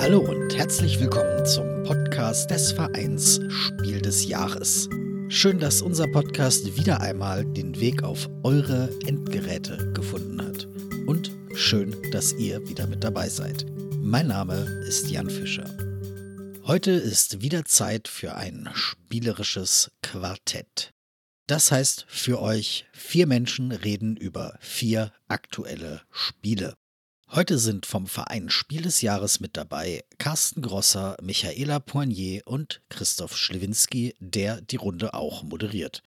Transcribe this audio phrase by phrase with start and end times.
[0.00, 4.88] Hallo und herzlich willkommen zum Podcast des Vereins Spiel des Jahres.
[5.28, 10.66] Schön, dass unser Podcast wieder einmal den Weg auf eure Endgeräte gefunden hat.
[11.06, 13.66] Und schön, dass ihr wieder mit dabei seid.
[13.98, 15.68] Mein Name ist Jan Fischer.
[16.64, 20.94] Heute ist wieder Zeit für ein spielerisches Quartett.
[21.46, 26.72] Das heißt für euch, vier Menschen reden über vier aktuelle Spiele.
[27.32, 33.36] Heute sind vom Verein Spiel des Jahres mit dabei Carsten Grosser, Michaela Poignier und Christoph
[33.36, 36.02] Schlewinski, der die Runde auch moderiert.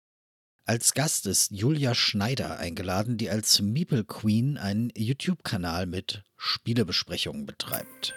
[0.65, 8.15] Als Gast ist Julia Schneider eingeladen, die als Meeple Queen einen YouTube-Kanal mit Spielebesprechungen betreibt.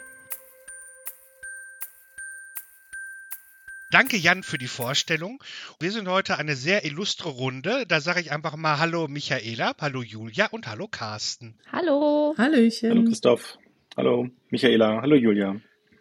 [3.95, 5.41] Danke, Jan, für die Vorstellung.
[5.79, 7.85] Wir sind heute eine sehr illustre Runde.
[7.87, 11.55] Da sage ich einfach mal Hallo Michaela, Hallo Julia und Hallo Carsten.
[11.71, 12.35] Hallo.
[12.37, 12.91] Hallöchen.
[12.91, 13.57] Hallo Christoph.
[13.97, 15.01] Hallo Michaela.
[15.01, 15.61] Hallo Julia.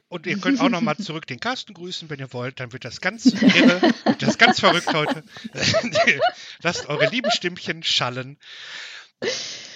[0.10, 2.60] Und ihr könnt auch noch mal zurück den Carsten grüßen, wenn ihr wollt.
[2.60, 5.24] Dann wird das ganz irre, wird das ganz verrückt heute.
[6.64, 8.40] Lasst eure lieben Stimmchen schallen.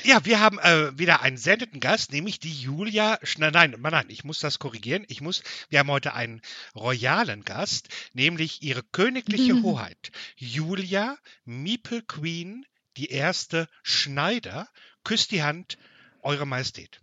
[0.04, 3.20] Ja, wir haben äh, wieder einen sehr netten Gast, nämlich die Julia.
[3.38, 5.04] Nein, nein, nein, ich muss das korrigieren.
[5.10, 6.40] Ich muss, wir haben heute einen
[6.76, 9.64] royalen Gast, nämlich ihre königliche mhm.
[9.64, 10.12] Hoheit.
[10.38, 14.70] Julia Meeple Queen, die erste Schneider.
[15.04, 15.78] Küsst die Hand,
[16.22, 17.02] Eure Majestät.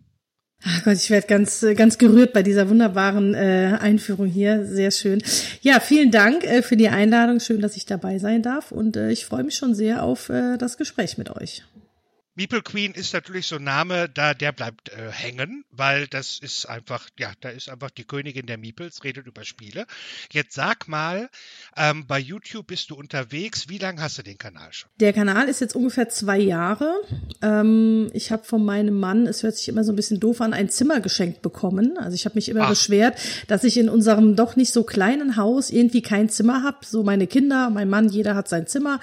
[0.63, 4.65] Ach Gott, ich werde ganz, ganz gerührt bei dieser wunderbaren äh, Einführung hier.
[4.65, 5.21] Sehr schön.
[5.61, 7.39] Ja, vielen Dank äh, für die Einladung.
[7.39, 8.71] Schön, dass ich dabei sein darf.
[8.71, 11.63] Und äh, ich freue mich schon sehr auf äh, das Gespräch mit euch.
[12.37, 16.65] Meeple Queen ist natürlich so ein Name, da der bleibt äh, hängen, weil das ist
[16.65, 19.85] einfach, ja, da ist einfach die Königin der Meeples, redet über Spiele.
[20.33, 21.29] Jetzt sag mal,
[21.77, 23.69] ähm, bei YouTube bist du unterwegs.
[23.69, 24.89] Wie lange hast du den Kanal schon?
[24.99, 26.93] Der Kanal ist jetzt ungefähr zwei Jahre.
[27.41, 30.53] Ähm, ich habe von meinem Mann, es hört sich immer so ein bisschen doof an,
[30.53, 31.97] ein Zimmer geschenkt bekommen.
[31.97, 32.69] Also ich habe mich immer Ach.
[32.69, 36.79] beschwert, dass ich in unserem doch nicht so kleinen Haus irgendwie kein Zimmer habe.
[36.85, 38.99] So meine Kinder, mein Mann, jeder hat sein Zimmer.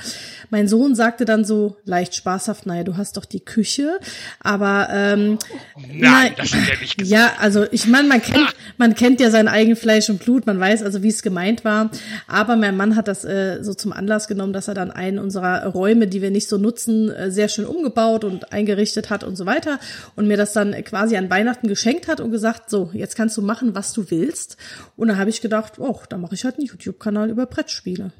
[0.50, 3.98] Mein Sohn sagte dann so leicht spaßhaft, naja, du hast doch doch die Küche.
[4.40, 5.38] Aber ähm,
[5.76, 7.10] nein, nein das hat er nicht gesagt.
[7.10, 10.58] Ja, also ich meine, man kennt, man kennt ja sein eigen Fleisch und Blut, man
[10.58, 11.90] weiß also, wie es gemeint war.
[12.26, 15.66] Aber mein Mann hat das äh, so zum Anlass genommen, dass er dann einen unserer
[15.66, 19.46] Räume, die wir nicht so nutzen, äh, sehr schön umgebaut und eingerichtet hat und so
[19.46, 19.78] weiter.
[20.16, 23.42] Und mir das dann quasi an Weihnachten geschenkt hat und gesagt, so, jetzt kannst du
[23.42, 24.56] machen, was du willst.
[24.96, 28.12] Und da habe ich gedacht, oh, da mache ich halt einen YouTube-Kanal über Brettspiele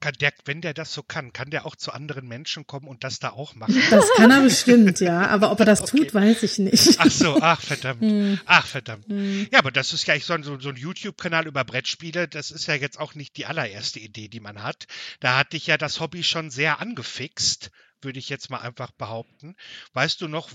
[0.00, 3.04] kann der, wenn der das so kann, kann der auch zu anderen Menschen kommen und
[3.04, 3.80] das da auch machen?
[3.90, 5.26] Das kann er bestimmt, ja.
[5.28, 5.98] Aber ob er das okay.
[5.98, 6.96] tut, weiß ich nicht.
[6.98, 8.00] Ach so, ach verdammt.
[8.00, 8.40] Hm.
[8.46, 9.06] Ach verdammt.
[9.06, 9.48] Hm.
[9.50, 12.28] Ja, aber das ist ja so ein, so ein YouTube-Kanal über Brettspiele.
[12.28, 14.86] Das ist ja jetzt auch nicht die allererste Idee, die man hat.
[15.20, 19.56] Da hatte ich ja das Hobby schon sehr angefixt, würde ich jetzt mal einfach behaupten.
[19.92, 20.50] Weißt du noch,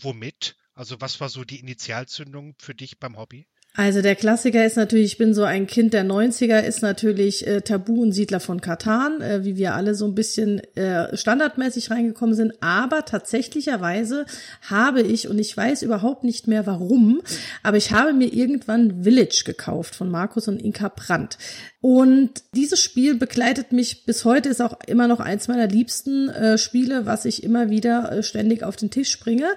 [0.00, 0.56] womit?
[0.74, 3.46] Also was war so die Initialzündung für dich beim Hobby?
[3.74, 7.62] Also der Klassiker ist natürlich, ich bin so ein Kind der 90er, ist natürlich äh,
[7.62, 12.34] Tabu und Siedler von Katan, äh, wie wir alle so ein bisschen äh, standardmäßig reingekommen
[12.34, 12.52] sind.
[12.60, 14.26] Aber tatsächlicherweise
[14.68, 17.22] habe ich, und ich weiß überhaupt nicht mehr warum,
[17.62, 21.38] aber ich habe mir irgendwann Village gekauft von Markus und Inka Brandt.
[21.82, 26.56] Und dieses Spiel begleitet mich bis heute, ist auch immer noch eins meiner liebsten äh,
[26.56, 29.48] Spiele, was ich immer wieder äh, ständig auf den Tisch bringe.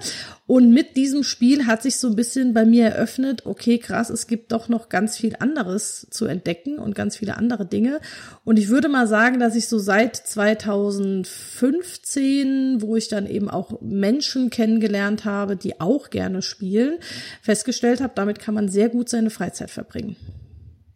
[0.47, 4.25] Und mit diesem Spiel hat sich so ein bisschen bei mir eröffnet, okay, krass, es
[4.25, 7.99] gibt doch noch ganz viel anderes zu entdecken und ganz viele andere Dinge.
[8.43, 13.81] Und ich würde mal sagen, dass ich so seit 2015, wo ich dann eben auch
[13.81, 16.97] Menschen kennengelernt habe, die auch gerne spielen,
[17.43, 20.15] festgestellt habe, damit kann man sehr gut seine Freizeit verbringen.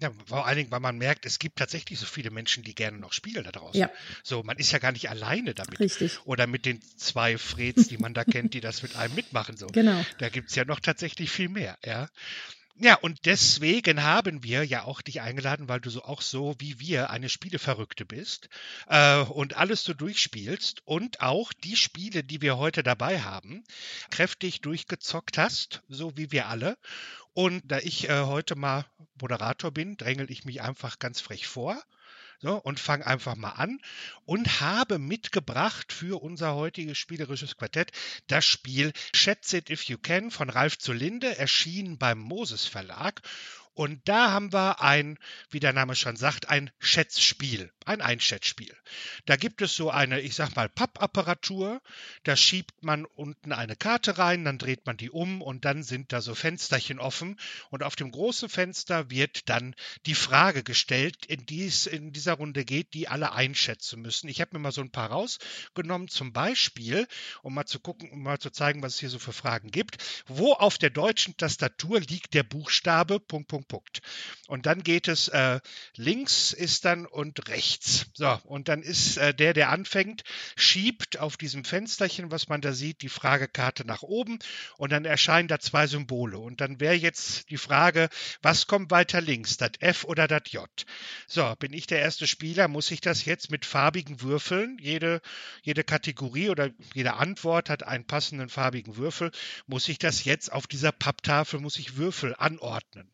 [0.01, 2.97] Ja, vor allen Dingen, weil man merkt, es gibt tatsächlich so viele Menschen, die gerne
[2.97, 3.79] noch spielen da draußen.
[3.79, 3.91] Ja.
[4.23, 5.79] So, man ist ja gar nicht alleine damit.
[5.79, 6.25] Richtig.
[6.25, 9.57] Oder mit den zwei Freds, die man da kennt, die das mit einem mitmachen.
[9.57, 9.67] So.
[9.67, 10.05] Genau.
[10.19, 12.07] Da gibt's ja noch tatsächlich viel mehr, ja.
[12.81, 16.79] Ja, und deswegen haben wir ja auch dich eingeladen, weil du so auch so wie
[16.79, 18.47] wir eine Spieleverrückte bist
[18.87, 23.65] äh, und alles so durchspielst und auch die Spiele, die wir heute dabei haben,
[24.11, 26.77] kräftig durchgezockt hast, so wie wir alle.
[27.33, 28.85] Und da ich äh, heute mal
[29.19, 31.83] Moderator bin, drängel ich mich einfach ganz frech vor.
[32.41, 33.81] So, und fange einfach mal an
[34.23, 37.91] und habe mitgebracht für unser heutiges spielerisches Quartett
[38.27, 43.21] das Spiel Schätze It If You Can von Ralf Zulinde, erschienen beim Moses Verlag.
[43.73, 45.17] Und da haben wir ein,
[45.49, 48.75] wie der Name schon sagt, ein Schätzspiel, ein Einschätzspiel.
[49.25, 51.81] Da gibt es so eine, ich sag mal, Pappapparatur.
[52.23, 56.11] Da schiebt man unten eine Karte rein, dann dreht man die um und dann sind
[56.11, 57.39] da so Fensterchen offen.
[57.69, 59.73] Und auf dem großen Fenster wird dann
[60.05, 64.27] die Frage gestellt, in die es in dieser Runde geht, die alle einschätzen müssen.
[64.27, 67.07] Ich habe mir mal so ein paar rausgenommen, zum Beispiel,
[67.43, 70.03] um mal zu gucken, um mal zu zeigen, was es hier so für Fragen gibt.
[70.27, 73.21] Wo auf der deutschen Tastatur liegt der Buchstabe?
[73.21, 74.01] Punkt, Punkt, Punkt.
[74.47, 75.61] Und dann geht es äh,
[75.95, 78.07] links ist dann und rechts.
[78.13, 80.23] So, und dann ist äh, der, der anfängt,
[80.57, 84.39] schiebt auf diesem Fensterchen, was man da sieht, die Fragekarte nach oben
[84.77, 86.37] und dann erscheinen da zwei Symbole.
[86.37, 88.09] Und dann wäre jetzt die Frage,
[88.41, 90.67] was kommt weiter links, das F oder das J?
[91.27, 95.21] So, bin ich der erste Spieler, muss ich das jetzt mit farbigen Würfeln, jede,
[95.61, 99.31] jede Kategorie oder jede Antwort hat einen passenden farbigen Würfel,
[99.67, 103.11] muss ich das jetzt auf dieser Papptafel, muss ich Würfel anordnen.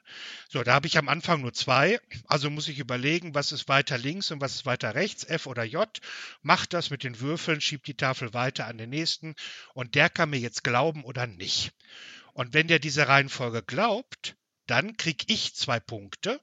[0.50, 3.98] So, da habe ich am Anfang nur zwei, also muss ich überlegen, was ist weiter
[3.98, 5.90] links und was ist weiter rechts, F oder J.
[6.42, 9.36] Macht das mit den Würfeln, schiebt die Tafel weiter an den nächsten
[9.74, 11.72] und der kann mir jetzt glauben oder nicht.
[12.34, 14.36] Und wenn der diese Reihenfolge glaubt,
[14.68, 16.42] dann kriege ich zwei Punkte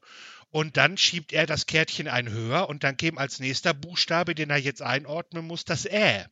[0.52, 4.50] und dann schiebt er das Kärtchen ein höher und dann käme als nächster Buchstabe, den
[4.50, 6.26] er jetzt einordnen muss, das Ä.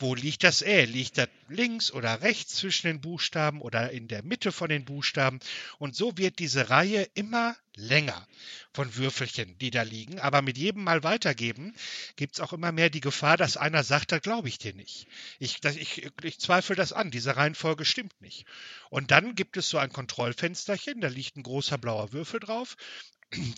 [0.00, 0.84] Wo liegt das Ä?
[0.84, 5.40] Liegt das links oder rechts zwischen den Buchstaben oder in der Mitte von den Buchstaben?
[5.78, 8.28] Und so wird diese Reihe immer länger
[8.72, 10.20] von Würfelchen, die da liegen.
[10.20, 11.74] Aber mit jedem Mal weitergeben
[12.14, 15.08] gibt es auch immer mehr die Gefahr, dass einer sagt, da glaube ich dir nicht.
[15.40, 18.46] Ich, das, ich, ich zweifle das an, diese Reihenfolge stimmt nicht.
[18.90, 22.76] Und dann gibt es so ein Kontrollfensterchen, da liegt ein großer blauer Würfel drauf.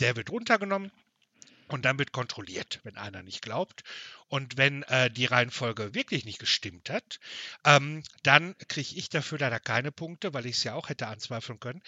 [0.00, 0.90] Der wird runtergenommen
[1.72, 3.84] und dann wird kontrolliert, wenn einer nicht glaubt.
[4.28, 7.20] Und wenn äh, die Reihenfolge wirklich nicht gestimmt hat,
[7.64, 11.61] ähm, dann kriege ich dafür leider keine Punkte, weil ich es ja auch hätte anzweifeln
[11.61, 11.82] können.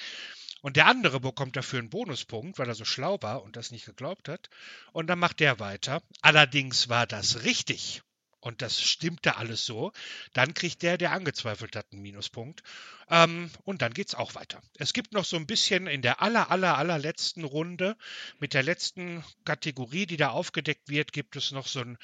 [0.60, 3.84] Und der andere bekommt dafür einen Bonuspunkt, weil er so schlau war und das nicht
[3.84, 4.48] geglaubt hat.
[4.92, 6.02] Und dann macht der weiter.
[6.20, 8.02] Allerdings war das richtig
[8.42, 9.92] und das stimmte alles so,
[10.34, 12.62] dann kriegt der, der angezweifelt hat, einen Minuspunkt.
[13.08, 14.62] Ähm, und dann geht es auch weiter.
[14.78, 17.96] Es gibt noch so ein bisschen in der aller, aller, allerletzten Runde
[18.38, 21.98] mit der letzten Kategorie, die da aufgedeckt wird, gibt es noch so ein,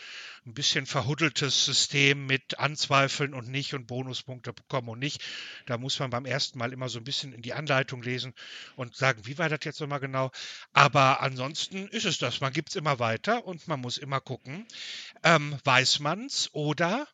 [0.46, 5.24] ein bisschen verhuddeltes System mit Anzweifeln und nicht und Bonuspunkte bekommen und nicht.
[5.66, 8.34] Da muss man beim ersten Mal immer so ein bisschen in die Anleitung lesen
[8.76, 10.30] und sagen, wie war das jetzt nochmal genau.
[10.72, 12.40] Aber ansonsten ist es das.
[12.40, 14.66] Man gibt es immer weiter und man muss immer gucken,
[15.24, 17.08] ähm, weiß man's oder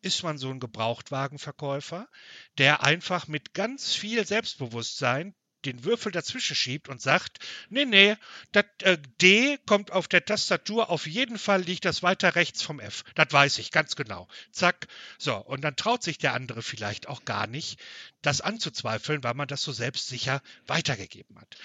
[0.00, 2.08] ist man so ein Gebrauchtwagenverkäufer,
[2.56, 5.34] der einfach mit ganz viel Selbstbewusstsein
[5.66, 7.38] den Würfel dazwischen schiebt und sagt,
[7.68, 8.16] nee, nee,
[8.52, 12.80] das äh, D kommt auf der Tastatur, auf jeden Fall liegt das weiter rechts vom
[12.80, 13.04] F.
[13.14, 14.28] Das weiß ich ganz genau.
[14.52, 14.86] Zack.
[15.18, 17.78] So, und dann traut sich der andere vielleicht auch gar nicht,
[18.22, 21.56] das anzuzweifeln, weil man das so selbstsicher weitergegeben hat.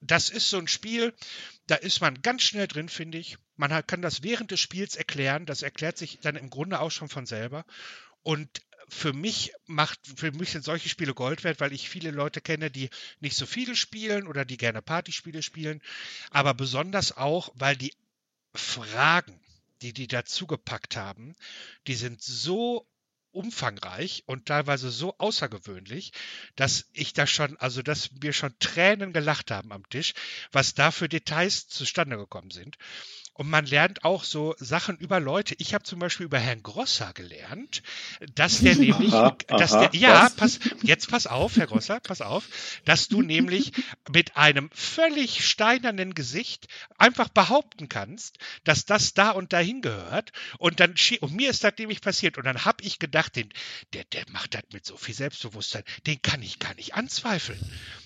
[0.00, 1.14] Das ist so ein Spiel,
[1.66, 3.38] da ist man ganz schnell drin, finde ich.
[3.56, 5.46] Man kann das während des Spiels erklären.
[5.46, 7.64] Das erklärt sich dann im Grunde auch schon von selber.
[8.22, 12.42] Und für mich macht, für mich sind solche Spiele Gold wert, weil ich viele Leute
[12.42, 12.90] kenne, die
[13.20, 15.80] nicht so viele spielen oder die gerne Partyspiele spielen,
[16.30, 17.94] aber besonders auch, weil die
[18.54, 19.40] Fragen,
[19.80, 21.34] die die dazu gepackt haben,
[21.86, 22.86] die sind so
[23.32, 26.12] umfangreich und teilweise so außergewöhnlich,
[26.54, 30.12] dass ich da schon, also dass wir schon Tränen gelacht haben am Tisch,
[30.52, 32.76] was da für Details zustande gekommen sind.
[33.34, 35.54] Und man lernt auch so Sachen über Leute.
[35.58, 37.82] Ich habe zum Beispiel über Herrn Grosser gelernt,
[38.34, 40.36] dass der nämlich, Aha, dass aha, der, ja, was?
[40.36, 42.44] pass, jetzt pass auf, Herr Grosser, pass auf,
[42.84, 43.72] dass du nämlich
[44.12, 46.66] mit einem völlig steinernen Gesicht
[46.98, 50.32] einfach behaupten kannst, dass das da und dahin gehört.
[50.58, 52.36] Und dann, und mir ist das nämlich passiert.
[52.36, 53.48] Und dann habe ich gedacht, den,
[53.94, 57.58] der, der macht das mit so viel Selbstbewusstsein, den kann ich gar nicht anzweifeln.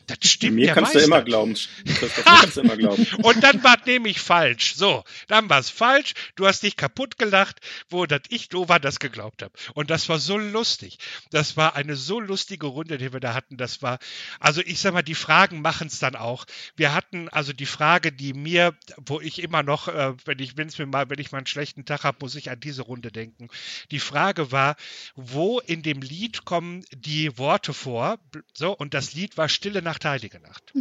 [0.07, 1.25] Das stimmt, Mir kannst du immer das.
[1.25, 1.55] glauben.
[1.55, 3.07] Christoph, mir kannst du immer glauben.
[3.23, 4.75] Und dann war nämlich falsch.
[4.77, 6.15] So, dann war es falsch.
[6.35, 9.53] Du hast dich kaputt gelacht, wo das ich doof war, das geglaubt habe.
[9.75, 10.99] Und das war so lustig.
[11.31, 13.57] Das war eine so lustige Runde, die wir da hatten.
[13.57, 13.99] Das war,
[14.41, 16.47] also ich sag mal, die Fragen machen es dann auch.
[16.77, 20.69] Wir hatten also die Frage, die mir, wo ich immer noch, äh, wenn ich, wenn
[20.69, 23.13] es mir mal, wenn ich mal einen schlechten Tag habe, muss ich an diese Runde
[23.13, 23.49] denken.
[23.91, 24.77] Die Frage war,
[25.15, 28.19] wo in dem Lied kommen die Worte vor?
[28.55, 30.73] So, und das Lied war Stille Nacht, Heilige Nacht.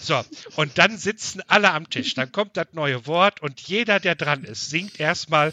[0.00, 0.22] So,
[0.56, 2.14] und dann sitzen alle am Tisch.
[2.14, 5.52] Dann kommt das neue Wort und jeder, der dran ist, singt erstmal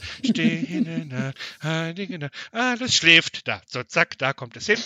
[2.52, 3.48] alles schläft.
[3.48, 4.78] Da, so zack, da kommt es hin.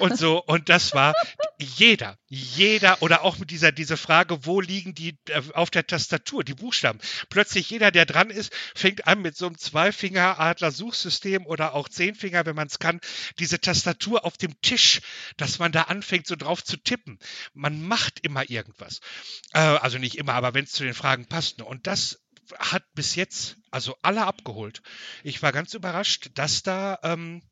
[0.00, 1.14] Und so, und das war
[1.58, 6.44] jeder, jeder, oder auch mit dieser, diese Frage, wo liegen die äh, auf der Tastatur,
[6.44, 6.98] die Buchstaben.
[7.28, 12.56] Plötzlich jeder, der dran ist, fängt an mit so einem Zweifinger-Adler-Suchsystem oder auch Zehnfinger, wenn
[12.56, 13.00] man es kann,
[13.38, 15.00] diese Tastatur auf dem Tisch,
[15.36, 17.18] dass man da anfängt, so drauf zu tippen.
[17.54, 19.00] Man macht immer irgendwas.
[19.52, 21.62] Äh, also nicht immer, aber wenn es zu den Fragen passt.
[21.62, 22.21] Und das
[22.58, 24.82] hat bis jetzt also alle abgeholt.
[25.22, 27.42] Ich war ganz überrascht, dass da ähm,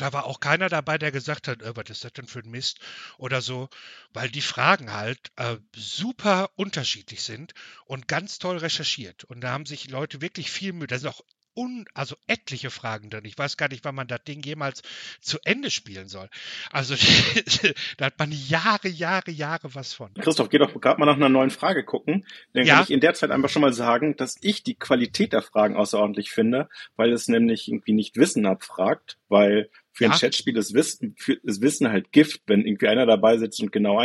[0.00, 2.50] da war auch keiner dabei, der gesagt hat, äh, was ist das denn für ein
[2.50, 2.80] Mist
[3.18, 3.68] oder so,
[4.12, 7.52] weil die Fragen halt äh, super unterschiedlich sind
[7.84, 9.24] und ganz toll recherchiert.
[9.24, 10.86] Und da haben sich Leute wirklich viel Mühe.
[10.86, 11.22] Da sind auch
[11.54, 13.24] un, also etliche Fragen drin.
[13.24, 14.82] Ich weiß gar nicht, wann man das Ding jemals
[15.20, 16.28] zu Ende spielen soll.
[16.70, 16.94] Also
[17.96, 20.12] da hat man Jahre, Jahre, Jahre was von.
[20.14, 22.26] Christoph, geh doch gerade mal nach einer neuen Frage gucken.
[22.52, 22.76] Dann ja.
[22.76, 25.76] kann ich in der Zeit einfach schon mal sagen, dass ich die Qualität der Fragen
[25.76, 30.10] außerordentlich finde, weil es nämlich irgendwie nicht Wissen abfragt, weil für ja.
[30.12, 32.42] ein Chatspiel ist Wissen, für, ist Wissen halt Gift.
[32.46, 34.02] Wenn irgendwie einer dabei sitzt und genau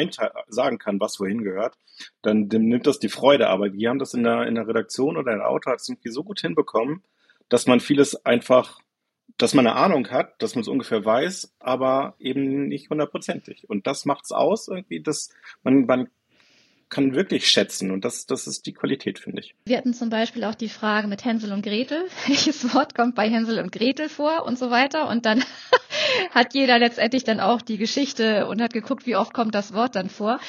[0.48, 1.78] sagen kann, was wohin gehört,
[2.22, 3.48] dann, nimmt das die Freude.
[3.48, 6.10] Aber die haben das in der, in der Redaktion oder der Autor hat es irgendwie
[6.10, 7.04] so gut hinbekommen,
[7.50, 8.80] dass man vieles einfach,
[9.38, 13.70] dass man eine Ahnung hat, dass man es ungefähr weiß, aber eben nicht hundertprozentig.
[13.70, 15.30] Und das macht's aus, irgendwie, dass
[15.64, 16.10] man, man
[16.90, 19.56] kann wirklich schätzen und das, das ist die Qualität, finde ich.
[19.66, 22.04] Wir hatten zum Beispiel auch die Frage mit Hänsel und Gretel.
[22.28, 25.10] Welches Wort kommt bei Hänsel und Gretel vor und so weiter.
[25.10, 25.44] Und dann
[26.32, 29.96] hat jeder letztendlich dann auch die Geschichte und hat geguckt, wie oft kommt das Wort
[29.96, 30.40] dann vor.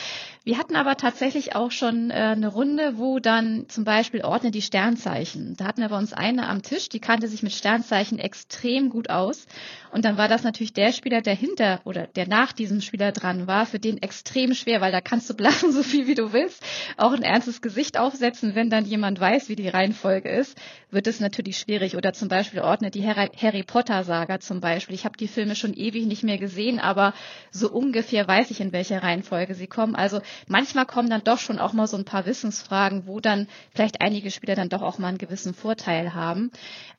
[0.46, 4.62] Wir hatten aber tatsächlich auch schon äh, eine Runde, wo dann zum Beispiel ordne die
[4.62, 5.56] Sternzeichen.
[5.56, 9.10] Da hatten wir bei uns eine am Tisch, die kannte sich mit Sternzeichen extrem gut
[9.10, 9.48] aus.
[9.90, 13.48] Und dann war das natürlich der Spieler, der hinter oder der nach diesem Spieler dran
[13.48, 16.62] war, für den extrem schwer, weil da kannst du blaffen so viel wie du willst,
[16.96, 20.56] auch ein ernstes Gesicht aufsetzen, wenn dann jemand weiß, wie die Reihenfolge ist,
[20.92, 21.96] wird es natürlich schwierig.
[21.96, 24.94] Oder zum Beispiel ordne die Harry Potter Saga zum Beispiel.
[24.94, 27.14] Ich habe die Filme schon ewig nicht mehr gesehen, aber
[27.50, 29.96] so ungefähr weiß ich, in welcher Reihenfolge sie kommen.
[29.96, 34.00] Also manchmal kommen dann doch schon auch mal so ein paar Wissensfragen, wo dann vielleicht
[34.00, 36.50] einige Spieler dann doch auch mal einen gewissen Vorteil haben.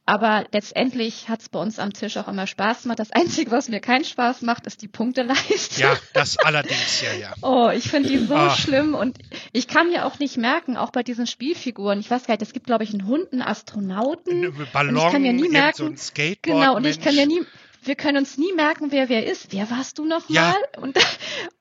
[0.06, 3.00] Aber letztendlich hat es bei uns am Tisch auch immer Spaß gemacht.
[3.00, 5.82] Das Einzige, was mir keinen Spaß macht, ist die Punkteleiste.
[5.82, 7.34] Ja, das allerdings, ja, ja.
[7.42, 8.50] Oh, ich finde die so oh.
[8.52, 9.18] schlimm und
[9.52, 12.54] ich kann mir auch nicht merken, auch bei diesen Spielfiguren, ich weiß gar nicht, es
[12.54, 14.46] gibt, glaube ich, einen Hund, einen Astronauten.
[14.46, 16.62] Ein Ballon, und ich kann ja nie merken, so ein Skateboard.
[16.62, 17.42] Genau, und ich kann ja nie,
[17.84, 19.52] wir können uns nie merken, wer wer ist.
[19.52, 20.30] Wer warst du nochmal?
[20.30, 20.56] Ja.
[20.82, 20.98] Und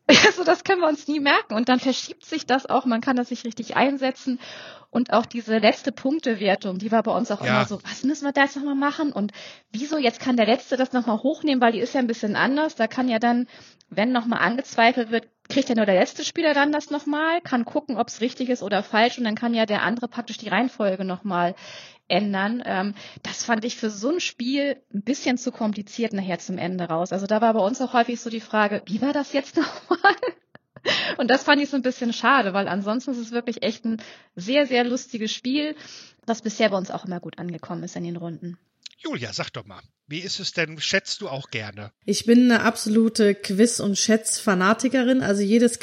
[0.27, 1.55] also das können wir uns nie merken.
[1.55, 4.39] Und dann verschiebt sich das auch, man kann das nicht richtig einsetzen.
[4.91, 7.49] Und auch diese letzte Punktewertung, die war bei uns auch ja.
[7.49, 9.13] immer so, was müssen wir da jetzt nochmal machen?
[9.13, 9.33] Und
[9.73, 12.77] wieso, jetzt kann der Letzte das nochmal hochnehmen, weil die ist ja ein bisschen anders.
[12.77, 13.47] Da kann ja dann,
[13.91, 17.97] wenn nochmal angezweifelt wird, kriegt ja nur der letzte Spieler dann das nochmal, kann gucken,
[17.97, 21.05] ob es richtig ist oder falsch und dann kann ja der andere praktisch die Reihenfolge
[21.05, 21.55] nochmal
[22.09, 22.63] ändern.
[22.65, 26.85] Ähm, das fand ich für so ein Spiel ein bisschen zu kompliziert nachher zum Ende
[26.85, 27.13] raus.
[27.13, 30.15] Also da war bei uns auch häufig so die Frage, wie war das jetzt nochmal?
[31.19, 34.01] Und das fand ich so ein bisschen schade, weil ansonsten ist es wirklich echt ein
[34.37, 35.75] sehr, sehr lustiges Spiel,
[36.27, 38.59] das bisher bei uns auch immer gut angekommen ist in den Runden.
[38.99, 40.79] Julia, sag doch mal, wie ist es denn?
[40.79, 41.91] Schätzt du auch gerne?
[42.05, 45.21] Ich bin eine absolute Quiz- und Schätz-Fanatikerin.
[45.21, 45.79] Also jedes,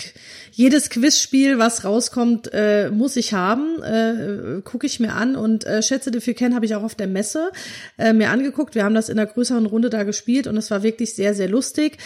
[0.51, 3.84] jedes Quizspiel, was rauskommt, äh, muss ich haben.
[3.84, 7.08] Äh, Gucke ich mir an und äh, Schätze dafür kennen habe ich auch auf der
[7.08, 7.51] Messe
[7.98, 8.75] äh, mir angeguckt.
[8.75, 11.50] Wir haben das in einer größeren Runde da gespielt und es war wirklich sehr, sehr
[11.50, 11.98] lustig.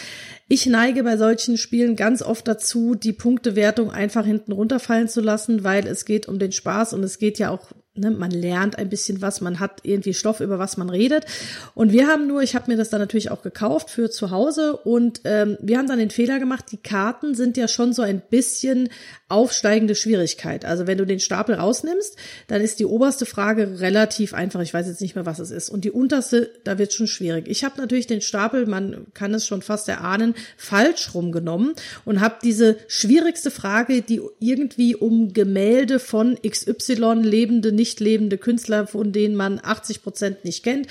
[0.48, 5.62] Ich neige bei solchen Spielen ganz oft dazu, die Punktewertung einfach hinten runterfallen zu lassen,
[5.62, 8.88] weil es geht um den Spaß und es geht ja auch ne, man lernt ein
[8.88, 11.26] bisschen was, man hat irgendwie Stoff, über was man redet.
[11.74, 14.76] Und wir haben nur, ich habe mir das dann natürlich auch gekauft für zu Hause
[14.76, 18.20] und ähm, wir haben dann den Fehler gemacht, die Karten sind ja schon so ein
[18.20, 18.88] bisschen
[19.28, 20.64] aufsteigende Schwierigkeit.
[20.64, 24.60] Also wenn du den Stapel rausnimmst, dann ist die oberste Frage relativ einfach.
[24.62, 25.68] Ich weiß jetzt nicht mehr, was es ist.
[25.68, 27.46] Und die unterste, da wird schon schwierig.
[27.46, 31.74] Ich habe natürlich den Stapel, man kann es schon fast erahnen, falsch rumgenommen
[32.04, 38.86] und habe diese schwierigste Frage, die irgendwie um Gemälde von XY lebende, nicht lebende Künstler,
[38.86, 40.86] von denen man 80 Prozent nicht kennt.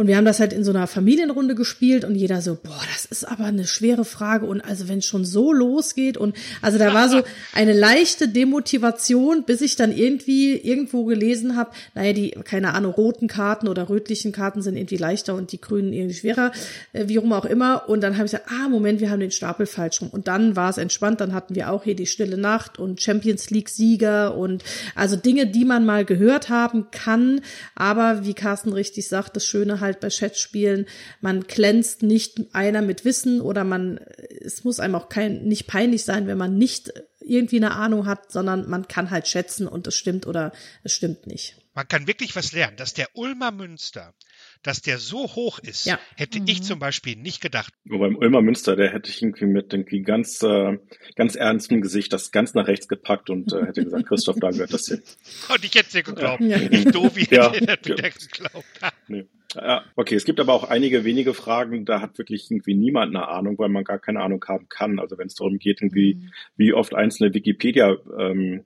[0.00, 3.04] Und wir haben das halt in so einer Familienrunde gespielt und jeder so, boah, das
[3.04, 4.46] ist aber eine schwere Frage.
[4.46, 7.20] Und also wenn es schon so losgeht und also da war so
[7.52, 13.28] eine leichte Demotivation, bis ich dann irgendwie irgendwo gelesen habe, naja, die, keine Ahnung, roten
[13.28, 16.52] Karten oder rötlichen Karten sind irgendwie leichter und die grünen irgendwie schwerer,
[16.94, 17.86] äh, wie rum auch immer.
[17.90, 20.08] Und dann habe ich gesagt, ah, Moment, wir haben den Stapel falsch rum.
[20.08, 23.50] Und dann war es entspannt, dann hatten wir auch hier die Stille Nacht und Champions
[23.50, 24.64] League Sieger und
[24.94, 27.42] also Dinge, die man mal gehört haben kann.
[27.74, 30.86] Aber wie Carsten richtig sagt, das Schöne halt halt bei Chatspielen,
[31.20, 33.98] man glänzt nicht einer mit Wissen oder man,
[34.40, 38.32] es muss einem auch kein, nicht peinlich sein, wenn man nicht irgendwie eine Ahnung hat,
[38.32, 41.56] sondern man kann halt schätzen und es stimmt oder es stimmt nicht.
[41.74, 44.14] Man kann wirklich was lernen, dass der Ulmer Münster,
[44.62, 46.00] dass der so hoch ist, ja.
[46.16, 46.46] hätte mhm.
[46.48, 47.72] ich zum Beispiel nicht gedacht.
[47.84, 50.78] Nur beim Ulmer Münster, der hätte ich irgendwie mit irgendwie ganz, äh,
[51.14, 54.72] ganz ernstem Gesicht das ganz nach rechts gepackt und äh, hätte gesagt, Christoph, da gehört
[54.72, 55.02] das hin.
[55.54, 56.40] Und ich hätte es dir geglaubt.
[56.40, 56.56] Ja.
[56.58, 57.52] Ich doof, wie ja.
[57.52, 58.66] hätte geglaubt.
[59.08, 59.26] nee.
[59.54, 63.28] Ja, okay, es gibt aber auch einige wenige Fragen, da hat wirklich irgendwie niemand eine
[63.28, 65.00] Ahnung, weil man gar keine Ahnung haben kann.
[65.00, 66.30] Also wenn es darum geht, irgendwie, mhm.
[66.56, 68.64] wie oft einzelne Wikipedia ähm,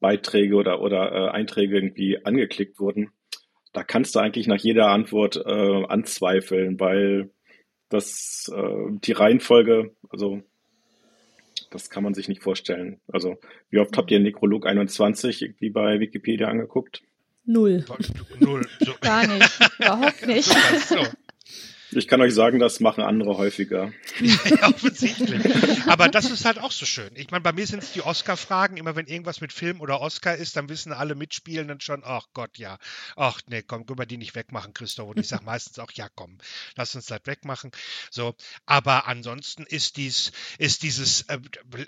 [0.00, 3.10] Beiträge oder, oder äh, Einträge irgendwie angeklickt wurden,
[3.72, 7.30] da kannst du eigentlich nach jeder Antwort äh, anzweifeln, weil
[7.88, 10.42] das äh, die Reihenfolge, also
[11.70, 13.00] das kann man sich nicht vorstellen.
[13.08, 13.36] Also
[13.70, 17.02] wie oft habt ihr Nekrolog 21 irgendwie bei Wikipedia angeguckt?
[17.46, 17.84] Null.
[18.40, 18.66] Null.
[18.84, 18.92] So.
[19.00, 20.54] Gar nicht, überhaupt nicht.
[20.88, 20.96] So.
[21.96, 23.92] Ich kann euch sagen, das machen andere häufiger.
[24.20, 25.42] ja, offensichtlich.
[25.86, 27.10] Aber das ist halt auch so schön.
[27.14, 28.76] Ich meine, bei mir sind es die Oscar-Fragen.
[28.76, 32.58] Immer wenn irgendwas mit Film oder Oscar ist, dann wissen alle Mitspielenden schon, ach Gott,
[32.58, 32.78] ja.
[33.16, 35.10] Ach nee, komm, können wir die nicht wegmachen, Christoph.
[35.10, 36.38] Und ich sage meistens auch, ja komm,
[36.76, 37.70] lass uns das wegmachen.
[38.10, 38.34] So,
[38.66, 41.38] aber ansonsten ist dies, ist dieses äh,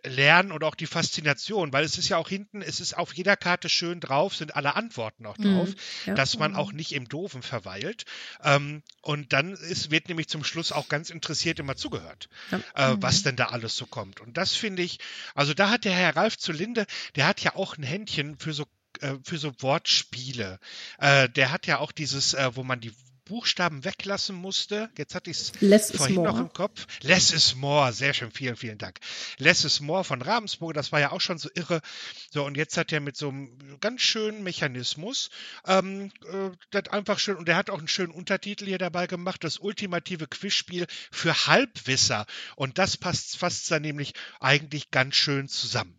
[0.04, 3.36] Lernen und auch die Faszination, weil es ist ja auch hinten, es ist auf jeder
[3.36, 5.74] Karte schön drauf, sind alle Antworten auch drauf, mhm,
[6.06, 6.14] ja.
[6.14, 8.04] dass man auch nicht im Doofen verweilt.
[8.42, 12.58] Ähm, und dann ist wird nämlich zum Schluss auch ganz interessiert immer zugehört, ja.
[12.74, 13.24] äh, was mhm.
[13.24, 14.20] denn da alles so kommt.
[14.20, 14.98] Und das finde ich,
[15.34, 16.84] also da hat der Herr Ralf zu Linde,
[17.14, 18.66] der hat ja auch ein Händchen für so
[19.00, 20.58] äh, für so Wortspiele.
[20.98, 22.92] Äh, der hat ja auch dieses, äh, wo man die
[23.26, 24.88] Buchstaben weglassen musste.
[24.96, 26.86] Jetzt hatte ich es vorhin noch im Kopf.
[27.02, 27.92] Less is more.
[27.92, 28.30] Sehr schön.
[28.30, 29.00] Vielen, vielen Dank.
[29.38, 30.74] Less is more von Ravensburg.
[30.74, 31.80] Das war ja auch schon so irre.
[32.30, 35.30] So, und jetzt hat er mit so einem ganz schönen Mechanismus
[35.66, 39.42] ähm, äh, das einfach schön, und er hat auch einen schönen Untertitel hier dabei gemacht,
[39.42, 42.26] das ultimative Quizspiel für Halbwisser.
[42.54, 45.98] Und das passt, fasst dann nämlich eigentlich ganz schön zusammen.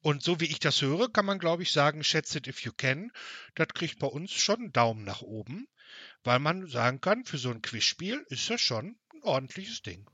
[0.00, 2.72] Und so wie ich das höre, kann man, glaube ich, sagen, schätze it if you
[2.76, 3.10] can.
[3.54, 5.66] Das kriegt bei uns schon einen Daumen nach oben
[6.22, 10.06] weil man sagen kann, für so ein Quizspiel ist das schon ein ordentliches Ding.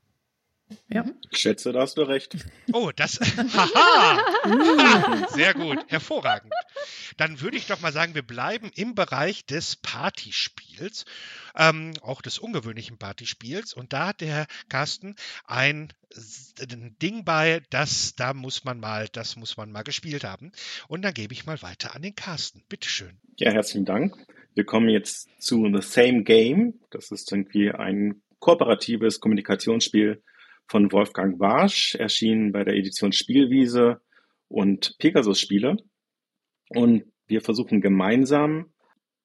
[0.89, 1.05] Ja.
[1.31, 2.37] Ich schätze, da hast du recht.
[2.73, 3.19] Oh, das.
[3.55, 5.27] Haha!
[5.31, 6.53] Sehr gut, hervorragend.
[7.17, 11.05] Dann würde ich doch mal sagen, wir bleiben im Bereich des Partyspiels,
[11.57, 13.75] ähm, auch des ungewöhnlichen Partyspiels.
[13.75, 15.93] Und da hat der Herr Carsten ein,
[16.61, 20.53] ein Ding bei, das, da muss man mal, das muss man mal gespielt haben.
[20.89, 22.63] Und dann gebe ich mal weiter an den Carsten.
[22.69, 23.19] Bitteschön.
[23.37, 24.17] Ja, herzlichen Dank.
[24.55, 26.81] Wir kommen jetzt zu The Same Game.
[26.91, 30.23] Das ist irgendwie ein kooperatives Kommunikationsspiel
[30.67, 34.01] von Wolfgang Warsch, erschienen bei der Edition Spielwiese
[34.49, 35.77] und Pegasus Spiele.
[36.69, 38.73] Und wir versuchen gemeinsam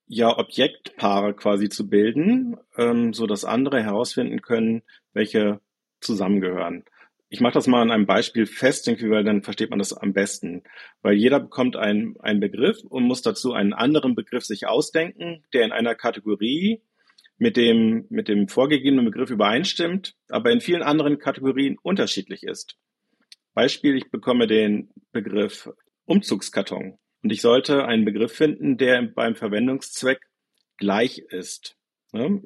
[0.07, 5.59] ja Objektpaare quasi zu bilden, ähm, so dass andere herausfinden können, welche
[6.01, 6.83] zusammengehören.
[7.29, 10.13] Ich mache das mal an einem Beispiel fest, irgendwie, weil dann versteht man das am
[10.13, 10.63] besten.
[11.01, 15.65] Weil jeder bekommt einen, einen Begriff und muss dazu einen anderen Begriff sich ausdenken, der
[15.65, 16.81] in einer Kategorie
[17.37, 22.77] mit dem, mit dem vorgegebenen Begriff übereinstimmt, aber in vielen anderen Kategorien unterschiedlich ist.
[23.53, 25.69] Beispiel, ich bekomme den Begriff
[26.05, 30.19] Umzugskarton und ich sollte einen Begriff finden, der beim Verwendungszweck
[30.77, 31.75] gleich ist.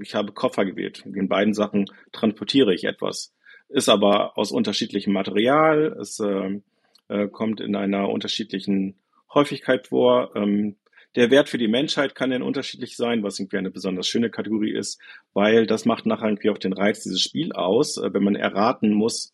[0.02, 1.04] Ich habe Koffer gewählt.
[1.06, 3.36] In beiden Sachen transportiere ich etwas
[3.70, 6.60] ist aber aus unterschiedlichem Material, es äh,
[7.08, 8.96] äh, kommt in einer unterschiedlichen
[9.34, 10.36] Häufigkeit vor.
[10.36, 10.76] Ähm,
[11.16, 14.72] der Wert für die Menschheit kann dann unterschiedlich sein, was irgendwie eine besonders schöne Kategorie
[14.72, 15.02] ist,
[15.34, 18.94] weil das macht nachher irgendwie auch den Reiz dieses Spiel aus, äh, wenn man erraten
[18.94, 19.34] muss,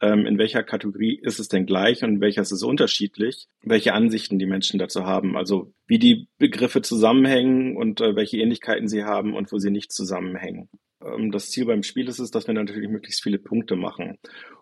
[0.00, 3.94] ähm, in welcher Kategorie ist es denn gleich und in welcher ist es unterschiedlich, welche
[3.94, 9.04] Ansichten die Menschen dazu haben, also wie die Begriffe zusammenhängen und äh, welche Ähnlichkeiten sie
[9.04, 10.68] haben und wo sie nicht zusammenhängen.
[11.04, 14.18] Ähm, das Ziel beim Spiel ist es, dass wir natürlich möglichst viele Punkte machen.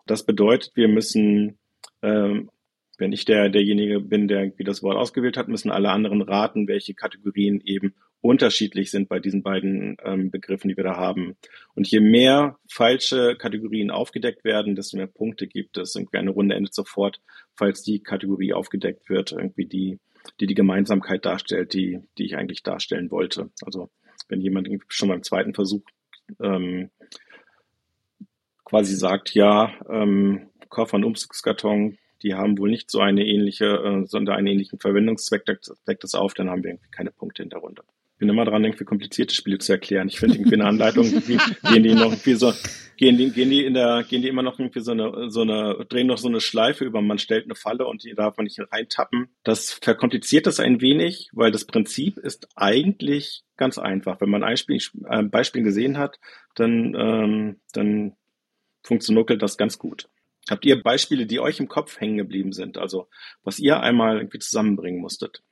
[0.07, 1.59] Das bedeutet, wir müssen,
[2.03, 2.51] ähm,
[2.99, 6.69] wenn ich der, derjenige bin, der wie das Wort ausgewählt hat, müssen alle anderen raten,
[6.69, 11.37] welche Kategorien eben unterschiedlich sind bei diesen beiden ähm, Begriffen, die wir da haben.
[11.75, 15.95] Und je mehr falsche Kategorien aufgedeckt werden, desto mehr Punkte gibt es.
[15.95, 17.21] Irgendwie eine Runde endet sofort,
[17.55, 19.99] falls die Kategorie aufgedeckt wird, irgendwie die,
[20.41, 23.51] die die Gemeinsamkeit darstellt, die, die ich eigentlich darstellen wollte.
[23.63, 23.91] Also
[24.29, 25.83] wenn jemand schon beim zweiten Versuch
[26.41, 26.91] ähm,
[28.65, 34.07] quasi sagt, ja, ähm, Koffer und Umzugskarton, die haben wohl nicht so eine ähnliche, äh,
[34.07, 37.61] sondern einen ähnlichen Verwendungszweck, deckt das auf, dann haben wir irgendwie keine Punkte in der
[37.61, 37.83] Runde.
[38.15, 40.09] Ich bin immer dran, irgendwie komplizierte Spiele zu erklären.
[40.09, 42.53] Ich finde irgendwie eine Anleitung, gehen die noch irgendwie so,
[42.97, 45.85] gehen die, gehen die in der, gehen die immer noch irgendwie so eine, so eine,
[45.89, 48.61] drehen noch so eine Schleife über, man stellt eine Falle und die darf man nicht
[48.73, 49.29] reintappen.
[49.43, 54.21] Das verkompliziert das ein wenig, weil das Prinzip ist eigentlich ganz einfach.
[54.21, 56.19] Wenn man ein Spiel, ein Beispiel gesehen hat,
[56.55, 58.17] dann, ähm, dann
[58.83, 60.09] funktioniert das ganz gut.
[60.49, 62.77] Habt ihr Beispiele, die euch im Kopf hängen geblieben sind?
[62.77, 63.09] Also,
[63.43, 65.43] was ihr einmal irgendwie zusammenbringen musstet?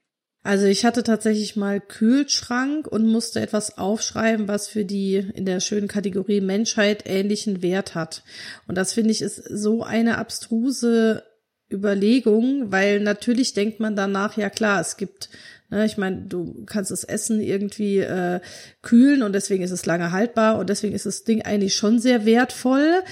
[0.43, 5.61] Also ich hatte tatsächlich mal Kühlschrank und musste etwas aufschreiben, was für die in der
[5.61, 8.25] schönen Kategorie Menschheit ähnlichen Wert hat.
[8.67, 11.23] Und das finde ich ist so eine abstruse
[11.71, 15.31] Überlegung, weil natürlich denkt man danach, ja klar, es gibt
[15.73, 18.41] Ne, ich meine, du kannst das Essen irgendwie äh,
[18.83, 22.27] kühlen und deswegen ist es lange haltbar und deswegen ist das Ding eigentlich schon sehr
[22.27, 23.03] wertvoll.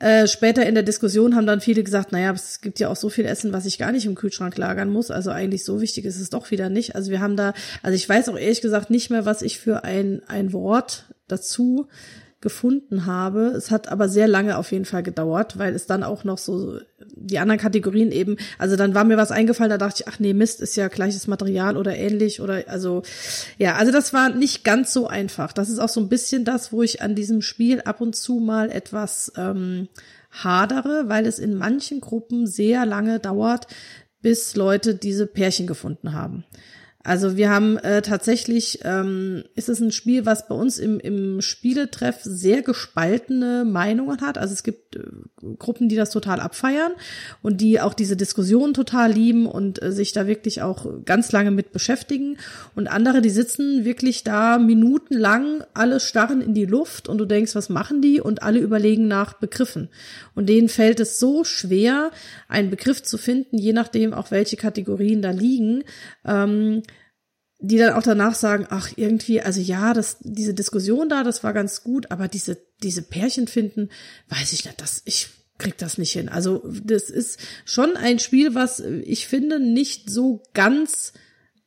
[0.00, 3.10] Äh, später in der Diskussion haben dann viele gesagt, naja, es gibt ja auch so
[3.10, 5.10] viel Essen, was ich gar nicht im Kühlschrank lagern muss.
[5.10, 6.96] Also eigentlich so wichtig ist es doch wieder nicht.
[6.96, 9.84] Also wir haben da, also ich weiß auch ehrlich gesagt nicht mehr, was ich für
[9.84, 11.86] ein, ein Wort dazu
[12.40, 13.48] gefunden habe.
[13.48, 16.80] Es hat aber sehr lange auf jeden Fall gedauert, weil es dann auch noch so
[17.16, 20.34] die anderen Kategorien eben, also dann war mir was eingefallen, da dachte ich, ach nee,
[20.34, 23.02] Mist, ist ja gleiches Material oder ähnlich oder also
[23.58, 25.52] ja, also das war nicht ganz so einfach.
[25.52, 28.34] Das ist auch so ein bisschen das, wo ich an diesem Spiel ab und zu
[28.36, 29.88] mal etwas ähm,
[30.30, 33.66] hadere, weil es in manchen Gruppen sehr lange dauert,
[34.22, 36.44] bis Leute diese Pärchen gefunden haben.
[37.02, 41.40] Also wir haben äh, tatsächlich, ähm, ist es ein Spiel, was bei uns im, im
[41.40, 44.36] Spieletreff sehr gespaltene Meinungen hat.
[44.36, 45.04] Also es gibt äh,
[45.58, 46.92] Gruppen, die das total abfeiern
[47.40, 51.50] und die auch diese Diskussion total lieben und äh, sich da wirklich auch ganz lange
[51.50, 52.36] mit beschäftigen.
[52.74, 57.54] Und andere, die sitzen wirklich da minutenlang, alle starren in die Luft und du denkst,
[57.54, 58.20] was machen die?
[58.20, 59.88] Und alle überlegen nach Begriffen.
[60.34, 62.10] Und denen fällt es so schwer,
[62.46, 65.82] einen Begriff zu finden, je nachdem auch welche Kategorien da liegen.
[66.26, 66.82] Ähm,
[67.60, 71.52] die dann auch danach sagen, ach, irgendwie, also ja, das, diese Diskussion da, das war
[71.52, 73.90] ganz gut, aber diese, diese Pärchen finden,
[74.28, 76.30] weiß ich nicht, das, ich krieg das nicht hin.
[76.30, 81.12] Also, das ist schon ein Spiel, was ich finde nicht so ganz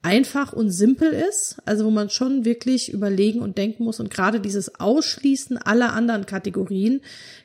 [0.01, 3.99] einfach und simpel ist, also wo man schon wirklich überlegen und denken muss.
[3.99, 7.01] Und gerade dieses Ausschließen aller anderen Kategorien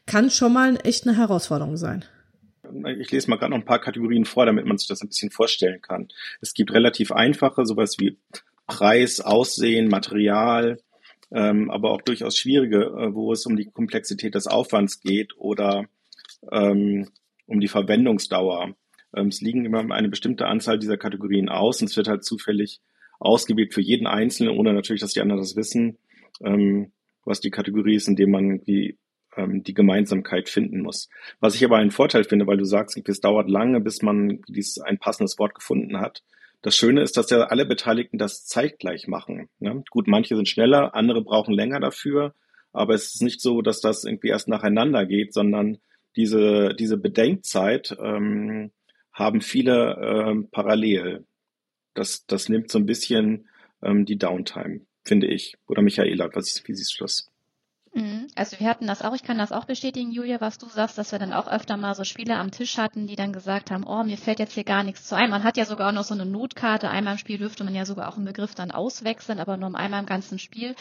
[0.06, 2.04] kann schon mal echt eine Herausforderung sein
[2.98, 5.30] ich lese mal gerade noch ein paar Kategorien vor, damit man sich das ein bisschen
[5.30, 6.08] vorstellen kann.
[6.40, 8.18] Es gibt relativ einfache, sowas wie
[8.66, 10.78] Preis, Aussehen, Material,
[11.30, 15.86] ähm, aber auch durchaus schwierige, äh, wo es um die Komplexität des Aufwands geht oder
[16.50, 17.08] ähm,
[17.46, 18.74] um die Verwendungsdauer.
[19.14, 22.80] Ähm, es liegen immer eine bestimmte Anzahl dieser Kategorien aus und es wird halt zufällig
[23.18, 25.98] ausgewählt für jeden Einzelnen, ohne natürlich, dass die anderen das wissen,
[26.42, 26.92] ähm,
[27.24, 28.96] was die Kategorie ist, indem man irgendwie
[29.36, 31.08] ähm, die Gemeinsamkeit finden muss.
[31.40, 34.78] Was ich aber einen Vorteil finde, weil du sagst, es dauert lange, bis man dieses,
[34.80, 36.22] ein passendes Wort gefunden hat.
[36.62, 39.48] Das Schöne ist, dass ja alle Beteiligten das zeitgleich machen.
[39.60, 39.84] Ne?
[39.90, 42.34] Gut, manche sind schneller, andere brauchen länger dafür,
[42.72, 45.78] aber es ist nicht so, dass das irgendwie erst nacheinander geht, sondern
[46.16, 48.72] diese, diese Bedenkzeit ähm,
[49.12, 51.24] haben viele ähm, parallel.
[51.94, 53.48] Das, das nimmt so ein bisschen
[53.82, 55.56] ähm, die Downtime, finde ich.
[55.66, 57.30] Oder Michaela, was, wie siehst du das?
[58.02, 58.28] Mhm.
[58.34, 61.12] Also wir hatten das auch, ich kann das auch bestätigen, Julia, was du sagst, dass
[61.12, 64.02] wir dann auch öfter mal so Spiele am Tisch hatten, die dann gesagt haben, oh,
[64.04, 65.30] mir fällt jetzt hier gar nichts zu ein.
[65.30, 66.88] Man hat ja sogar auch noch so eine Notkarte.
[66.88, 70.00] Einmal im Spiel dürfte man ja sogar auch einen Begriff dann auswechseln, aber nur einmal
[70.00, 70.74] im ganzen Spiel.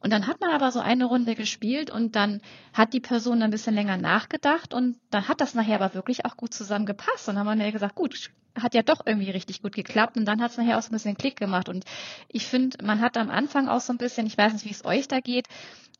[0.00, 2.40] Und dann hat man aber so eine Runde gespielt und dann
[2.72, 6.36] hat die Person ein bisschen länger nachgedacht und dann hat das nachher aber wirklich auch
[6.36, 7.28] gut zusammengepasst.
[7.28, 10.24] Und dann haben wir ja gesagt, gut, hat ja doch irgendwie richtig gut geklappt und
[10.24, 11.68] dann hat es nachher auch so ein bisschen Klick gemacht.
[11.68, 11.84] Und
[12.28, 14.84] ich finde, man hat am Anfang auch so ein bisschen, ich weiß nicht, wie es
[14.84, 15.48] euch da geht,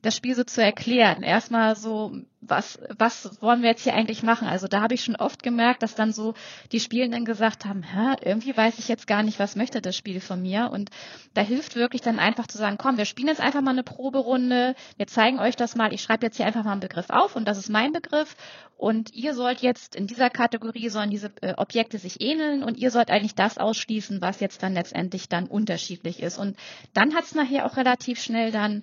[0.03, 1.23] das Spiel so zu erklären.
[1.23, 4.49] Erstmal so, was, was wollen wir jetzt hier eigentlich machen?
[4.49, 6.35] Also da habe ich schon oft gemerkt, dass dann so
[6.73, 10.21] die Spielenden gesagt haben, Hä, irgendwie weiß ich jetzt gar nicht, was möchte das Spiel
[10.21, 10.71] von mir.
[10.73, 10.91] Und
[11.35, 14.75] da hilft wirklich dann einfach zu sagen, komm, wir spielen jetzt einfach mal eine Proberunde,
[14.97, 17.47] wir zeigen euch das mal, ich schreibe jetzt hier einfach mal einen Begriff auf und
[17.47, 18.35] das ist mein Begriff.
[18.77, 22.91] Und ihr sollt jetzt in dieser Kategorie sollen diese äh, Objekte sich ähneln und ihr
[22.91, 26.39] sollt eigentlich das ausschließen, was jetzt dann letztendlich dann unterschiedlich ist.
[26.39, 26.57] Und
[26.95, 28.83] dann hat es nachher auch relativ schnell dann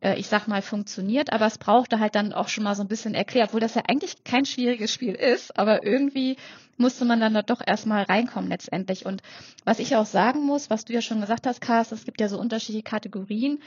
[0.00, 2.88] äh, ich sag mal, funktioniert, aber es brauchte halt dann auch schon mal so ein
[2.88, 6.36] bisschen erklärt, obwohl das ja eigentlich kein schwieriges Spiel ist, aber irgendwie
[6.76, 9.06] musste man dann da doch erstmal reinkommen letztendlich.
[9.06, 9.22] Und
[9.64, 12.28] was ich auch sagen muss, was du ja schon gesagt hast, Carsten, es gibt ja
[12.28, 13.60] so unterschiedliche Kategorien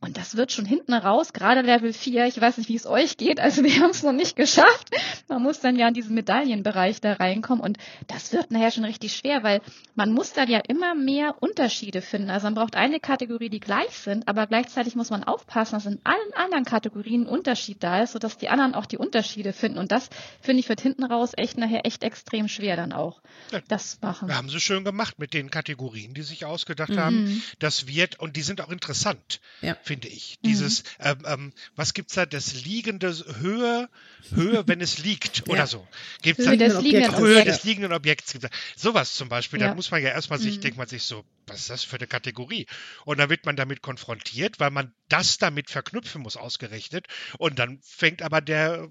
[0.00, 3.16] und das wird schon hinten raus, gerade Level 4, ich weiß nicht, wie es euch
[3.16, 4.90] geht, also wir haben es noch nicht geschafft.
[5.28, 9.16] Man muss dann ja in diesen Medaillenbereich da reinkommen und das wird nachher schon richtig
[9.16, 9.62] schwer, weil
[9.94, 12.28] man muss dann ja immer mehr Unterschiede finden.
[12.28, 15.98] Also man braucht eine Kategorie, die gleich sind, aber gleichzeitig muss man aufpassen, dass in
[16.04, 19.78] allen anderen Kategorien ein Unterschied da ist, sodass die anderen auch die Unterschiede finden.
[19.78, 20.10] Und das,
[20.42, 24.28] finde ich, wird hinten raus echt nachher echt extrem schwer dann auch, ja, das machen.
[24.28, 26.98] Wir haben sie schön gemacht mit den Kategorien, die sich ausgedacht mhm.
[26.98, 27.42] haben.
[27.60, 29.40] Das wird, und die sind auch interessant.
[29.62, 30.38] Ja finde ich.
[30.42, 30.48] Mhm.
[30.48, 33.88] Dieses, ähm, ähm, was gibt's da, das liegende Höhe,
[34.34, 35.66] Höhe, wenn es liegt oder ja.
[35.66, 35.86] so.
[36.22, 38.32] Gibt's Höhe, da, des liegenden Höhe des liegenden Objekts.
[38.32, 38.56] Gibt's da.
[38.76, 39.68] Sowas zum Beispiel, ja.
[39.68, 40.60] da muss man ja erstmal sich, mhm.
[40.62, 42.66] denkt man sich so, was ist das für eine Kategorie?
[43.04, 47.06] Und dann wird man damit konfrontiert, weil man das damit verknüpfen muss, ausgerechnet.
[47.38, 48.88] Und dann fängt aber der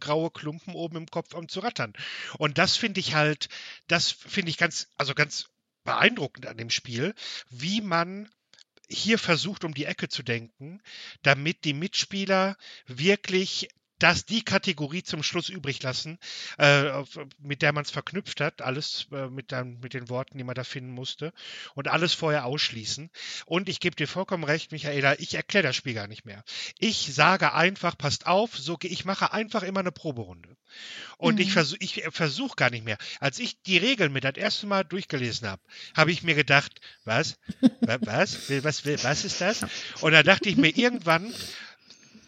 [0.00, 1.92] graue Klumpen oben im Kopf an zu rattern.
[2.38, 3.48] Und das finde ich halt,
[3.86, 5.48] das finde ich ganz, also ganz
[5.84, 7.14] beeindruckend an dem Spiel,
[7.48, 8.28] wie man
[8.88, 10.80] hier versucht, um die Ecke zu denken,
[11.22, 16.18] damit die Mitspieler wirklich dass die Kategorie zum Schluss übrig lassen,
[16.58, 17.02] äh,
[17.38, 20.54] mit der man es verknüpft hat, alles äh, mit, dann, mit den Worten, die man
[20.54, 21.32] da finden musste,
[21.74, 23.10] und alles vorher ausschließen.
[23.46, 26.44] Und ich gebe dir vollkommen recht, Michaela, ich erkläre das Spiel gar nicht mehr.
[26.78, 30.56] Ich sage einfach, passt auf, so ich mache einfach immer eine Proberunde.
[31.16, 31.40] Und mhm.
[31.40, 32.98] ich versuche ich versuch gar nicht mehr.
[33.20, 35.62] Als ich die Regeln mir das erste Mal durchgelesen habe,
[35.96, 37.38] habe ich mir gedacht, was?
[37.80, 38.50] was?
[38.62, 39.66] Was, was, was ist das?
[40.00, 41.32] Und da dachte ich mir irgendwann,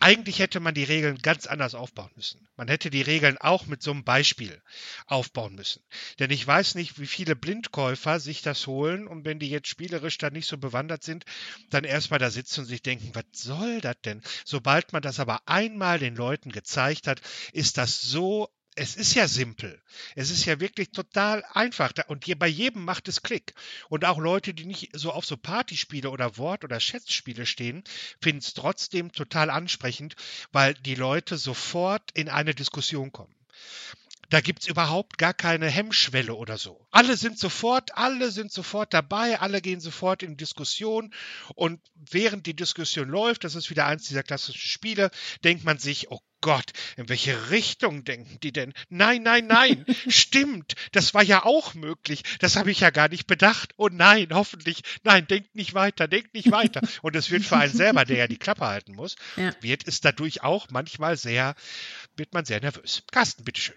[0.00, 2.48] eigentlich hätte man die Regeln ganz anders aufbauen müssen.
[2.56, 4.62] Man hätte die Regeln auch mit so einem Beispiel
[5.06, 5.82] aufbauen müssen.
[6.18, 10.18] Denn ich weiß nicht, wie viele Blindkäufer sich das holen und wenn die jetzt spielerisch
[10.18, 11.24] da nicht so bewandert sind,
[11.68, 14.22] dann erstmal da sitzen und sich denken, was soll das denn?
[14.44, 17.20] Sobald man das aber einmal den Leuten gezeigt hat,
[17.52, 19.80] ist das so es ist ja simpel.
[20.14, 21.92] Es ist ja wirklich total einfach.
[22.06, 23.54] Und bei jedem macht es Klick.
[23.88, 27.82] Und auch Leute, die nicht so auf so Partyspiele oder Wort- oder Schätzspiele stehen,
[28.22, 30.16] finden es trotzdem total ansprechend,
[30.52, 33.34] weil die Leute sofort in eine Diskussion kommen.
[34.30, 36.86] Da gibt es überhaupt gar keine Hemmschwelle oder so.
[36.92, 41.12] Alle sind sofort, alle sind sofort dabei, alle gehen sofort in Diskussion
[41.56, 45.10] und während die Diskussion läuft, das ist wieder eins dieser klassischen Spiele,
[45.42, 48.72] denkt man sich, oh Gott, in welche Richtung denken die denn?
[48.88, 52.22] Nein, nein, nein, stimmt, das war ja auch möglich.
[52.38, 53.74] Das habe ich ja gar nicht bedacht.
[53.76, 56.80] Oh nein, hoffentlich, nein, denkt nicht weiter, denkt nicht weiter.
[57.02, 59.52] Und es wird für einen selber, der ja die Klappe halten muss, ja.
[59.60, 61.56] wird es dadurch auch manchmal sehr,
[62.16, 63.02] wird man sehr nervös.
[63.10, 63.76] Carsten, bitteschön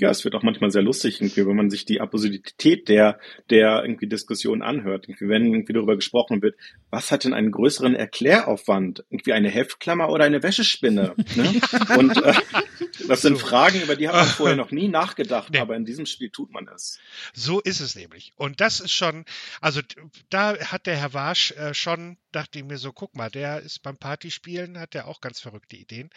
[0.00, 3.18] ja, es wird auch manchmal sehr lustig, irgendwie, wenn man sich die Absurdität der,
[3.50, 5.08] der irgendwie Diskussion anhört.
[5.08, 6.56] Irgendwie, wenn irgendwie darüber gesprochen wird,
[6.90, 9.04] was hat denn einen größeren Erkläraufwand?
[9.10, 11.14] Irgendwie eine Heftklammer oder eine Wäschespinne?
[11.36, 11.60] Ne?
[11.98, 12.34] Und äh,
[13.06, 13.46] das sind so.
[13.46, 15.58] Fragen, über die hat man vorher noch nie nachgedacht, nee.
[15.58, 16.98] aber in diesem Spiel tut man es.
[17.32, 18.32] So ist es nämlich.
[18.36, 19.24] Und das ist schon,
[19.60, 19.80] also
[20.30, 23.82] da hat der Herr Warsch äh, schon, dachte ich mir so, guck mal, der ist
[23.82, 26.10] beim Partyspielen, hat der auch ganz verrückte Ideen.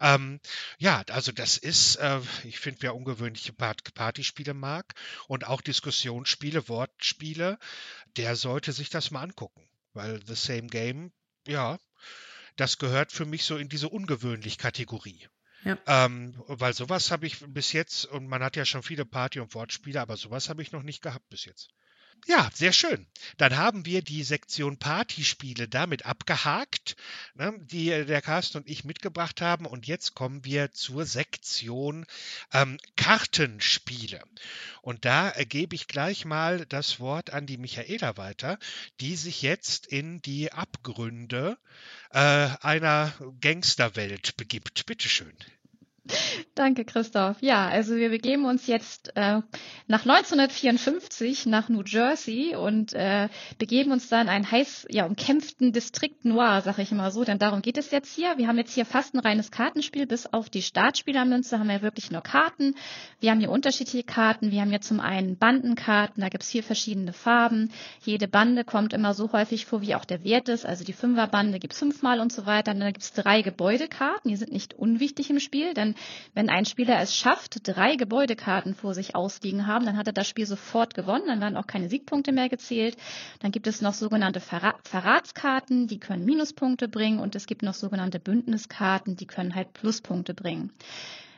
[0.00, 0.40] Ähm,
[0.78, 4.94] ja, also das ist, äh, ich finde, wer ungewöhnliche Partyspiele mag
[5.28, 7.58] und auch Diskussionsspiele, Wortspiele,
[8.16, 9.66] der sollte sich das mal angucken.
[9.92, 11.12] Weil The Same Game,
[11.46, 11.78] ja,
[12.56, 15.28] das gehört für mich so in diese ungewöhnlich Kategorie.
[15.64, 15.78] Ja.
[15.86, 19.54] Ähm, weil sowas habe ich bis jetzt, und man hat ja schon viele Party- und
[19.54, 21.70] Wortspiele, aber sowas habe ich noch nicht gehabt bis jetzt.
[22.26, 23.06] Ja, sehr schön.
[23.36, 26.96] Dann haben wir die Sektion Partyspiele damit abgehakt,
[27.34, 29.66] ne, die äh, der Carsten und ich mitgebracht haben.
[29.66, 32.06] Und jetzt kommen wir zur Sektion
[32.52, 34.22] ähm, Kartenspiele.
[34.80, 38.58] Und da gebe ich gleich mal das Wort an die Michaela weiter,
[39.00, 41.58] die sich jetzt in die Abgründe
[42.10, 44.86] äh, einer Gangsterwelt begibt.
[44.86, 45.36] Bitteschön.
[46.54, 47.38] Danke, Christoph.
[47.40, 49.40] Ja, also wir begeben uns jetzt äh,
[49.86, 56.24] nach 1954 nach New Jersey und äh, begeben uns dann einen heiß ja, umkämpften Distrikt
[56.24, 58.36] Noir, sage ich immer so, denn darum geht es jetzt hier.
[58.36, 62.10] Wir haben jetzt hier fast ein reines Kartenspiel, bis auf die Startspielermünze haben wir wirklich
[62.10, 62.74] nur Karten.
[63.20, 64.50] Wir haben hier unterschiedliche Karten.
[64.50, 67.70] Wir haben hier zum einen Bandenkarten, da gibt's vier verschiedene Farben.
[68.04, 70.66] Jede Bande kommt immer so häufig vor, wie auch der Wert ist.
[70.66, 72.72] Also die Fünferbande gibt's fünfmal und so weiter.
[72.72, 75.93] Und dann gibt's drei Gebäudekarten, die sind nicht unwichtig im Spiel, denn
[76.34, 80.28] wenn ein Spieler es schafft, drei Gebäudekarten vor sich ausliegen haben, dann hat er das
[80.28, 82.96] Spiel sofort gewonnen, dann werden auch keine Siegpunkte mehr gezählt.
[83.40, 87.74] Dann gibt es noch sogenannte Verra Verratskarten, die können Minuspunkte bringen und es gibt noch
[87.74, 90.70] sogenannte Bündniskarten, die können halt Pluspunkte bringen.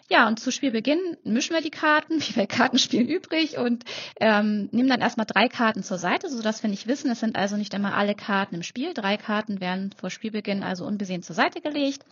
[0.08, 3.84] Ja, und zu Spielbeginn mischen wir die Karten, wie bei Kartenspielen übrig, und
[4.20, 7.56] ähm, nehmen dann erstmal drei Karten zur Seite, sodass wir nicht wissen, es sind also
[7.56, 8.94] nicht immer alle Karten im Spiel.
[8.94, 12.04] Drei Karten werden vor Spielbeginn also unbesehen zur Seite gelegt.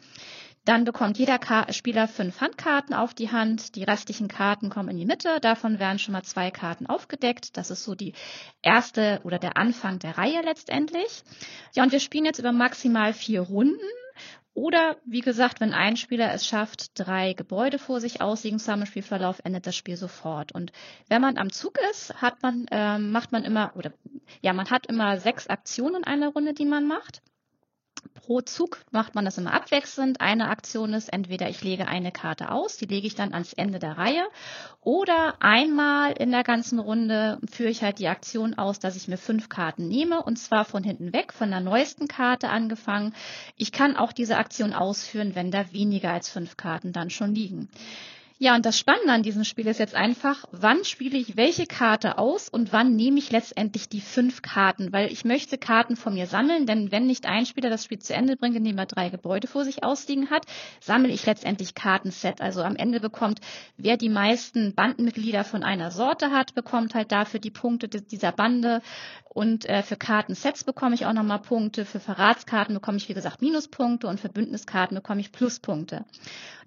[0.64, 3.76] Dann bekommt jeder Ka Spieler fünf Handkarten auf die Hand.
[3.76, 5.38] Die restlichen Karten kommen in die Mitte.
[5.40, 7.58] Davon werden schon mal zwei Karten aufgedeckt.
[7.58, 8.14] Das ist so die
[8.62, 11.22] erste oder der Anfang der Reihe letztendlich.
[11.74, 13.78] Ja, und wir spielen jetzt über maximal vier Runden.
[14.54, 18.82] Oder wie gesagt, wenn ein Spieler es schafft, drei Gebäude vor sich ausliegen zu haben
[18.82, 20.52] im Spielverlauf, endet das Spiel sofort.
[20.52, 20.72] Und
[21.08, 23.92] wenn man am Zug ist, hat man, äh, macht man immer, oder
[24.40, 27.20] ja, man hat immer sechs Aktionen in einer Runde, die man macht
[28.14, 30.20] pro Zug macht man das immer abwechselnd.
[30.20, 33.78] Eine Aktion ist entweder ich lege eine Karte aus, die lege ich dann ans Ende
[33.78, 34.24] der Reihe,
[34.80, 39.16] oder einmal in der ganzen Runde führe ich halt die Aktion aus, dass ich mir
[39.18, 43.14] fünf Karten nehme und zwar von hinten weg, von der neuesten Karte angefangen.
[43.56, 47.68] Ich kann auch diese Aktion ausführen, wenn da weniger als fünf Karten dann schon liegen.
[48.38, 52.18] Ja, und das Spannende an diesem Spiel ist jetzt einfach, wann spiele ich welche Karte
[52.18, 56.26] aus und wann nehme ich letztendlich die fünf Karten, weil ich möchte Karten von mir
[56.26, 59.46] sammeln, denn wenn nicht ein Spieler das Spiel zu Ende bringt, indem er drei Gebäude
[59.46, 60.46] vor sich ausliegen hat,
[60.80, 62.40] sammle ich letztendlich Kartenset.
[62.40, 63.40] Also am Ende bekommt,
[63.76, 68.82] wer die meisten Bandenmitglieder von einer Sorte hat, bekommt halt dafür die Punkte dieser Bande
[69.34, 73.42] und äh, für Kartensets bekomme ich auch nochmal Punkte, für Verratskarten bekomme ich wie gesagt
[73.42, 76.04] Minuspunkte und für Bündniskarten bekomme ich Pluspunkte.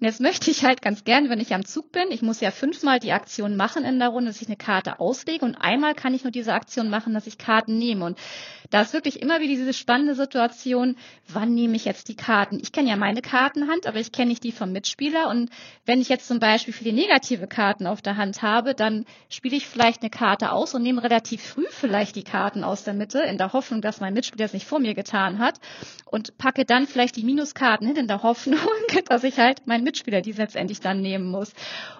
[0.00, 2.50] Und jetzt möchte ich halt ganz gern, wenn ich am Zug bin, ich muss ja
[2.50, 6.14] fünfmal die Aktion machen in der Runde, dass ich eine Karte auslege und einmal kann
[6.14, 8.04] ich nur diese Aktion machen, dass ich Karten nehme.
[8.04, 8.18] Und
[8.70, 12.58] da ist wirklich immer wieder diese spannende Situation, wann nehme ich jetzt die Karten?
[12.60, 15.28] Ich kenne ja meine Kartenhand, aber ich kenne nicht die vom Mitspieler.
[15.28, 15.50] Und
[15.86, 19.66] wenn ich jetzt zum Beispiel viele negative Karten auf der Hand habe, dann spiele ich
[19.66, 23.38] vielleicht eine Karte aus und nehme relativ früh vielleicht die Karten aus der Mitte, in
[23.38, 25.60] der Hoffnung, dass mein Mitspieler es nicht vor mir getan hat
[26.04, 28.58] und packe dann vielleicht die Minuskarten hin, in der Hoffnung,
[29.06, 31.47] dass ich halt meinen Mitspieler die letztendlich dann nehmen muss.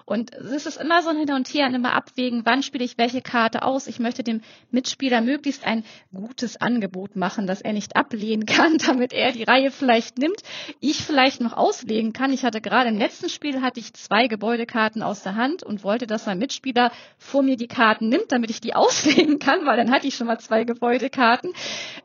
[0.09, 2.97] Und es ist immer so ein Hin und Her und immer abwägen, wann spiele ich
[2.97, 3.85] welche Karte aus.
[3.85, 9.13] Ich möchte dem Mitspieler möglichst ein gutes Angebot machen, das er nicht ablehnen kann, damit
[9.13, 10.41] er die Reihe vielleicht nimmt,
[10.79, 12.33] ich vielleicht noch auslegen kann.
[12.33, 16.07] Ich hatte gerade im letzten Spiel hatte ich zwei Gebäudekarten aus der Hand und wollte,
[16.07, 19.91] dass mein Mitspieler vor mir die Karten nimmt, damit ich die auslegen kann, weil dann
[19.91, 21.53] hatte ich schon mal zwei Gebäudekarten.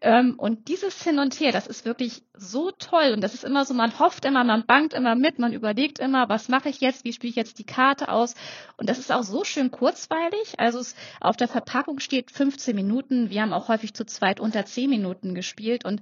[0.03, 3.65] Ähm, und dieses Hin und Her, das ist wirklich so toll und das ist immer
[3.65, 7.05] so, man hofft immer, man bangt immer mit, man überlegt immer, was mache ich jetzt,
[7.05, 8.35] wie spiele ich jetzt die Karte aus.
[8.77, 10.55] Und das ist auch so schön kurzweilig.
[10.59, 13.31] Also es, auf der Verpackung steht 15 Minuten.
[13.31, 15.85] Wir haben auch häufig zu zweit unter 10 Minuten gespielt.
[15.85, 16.01] Und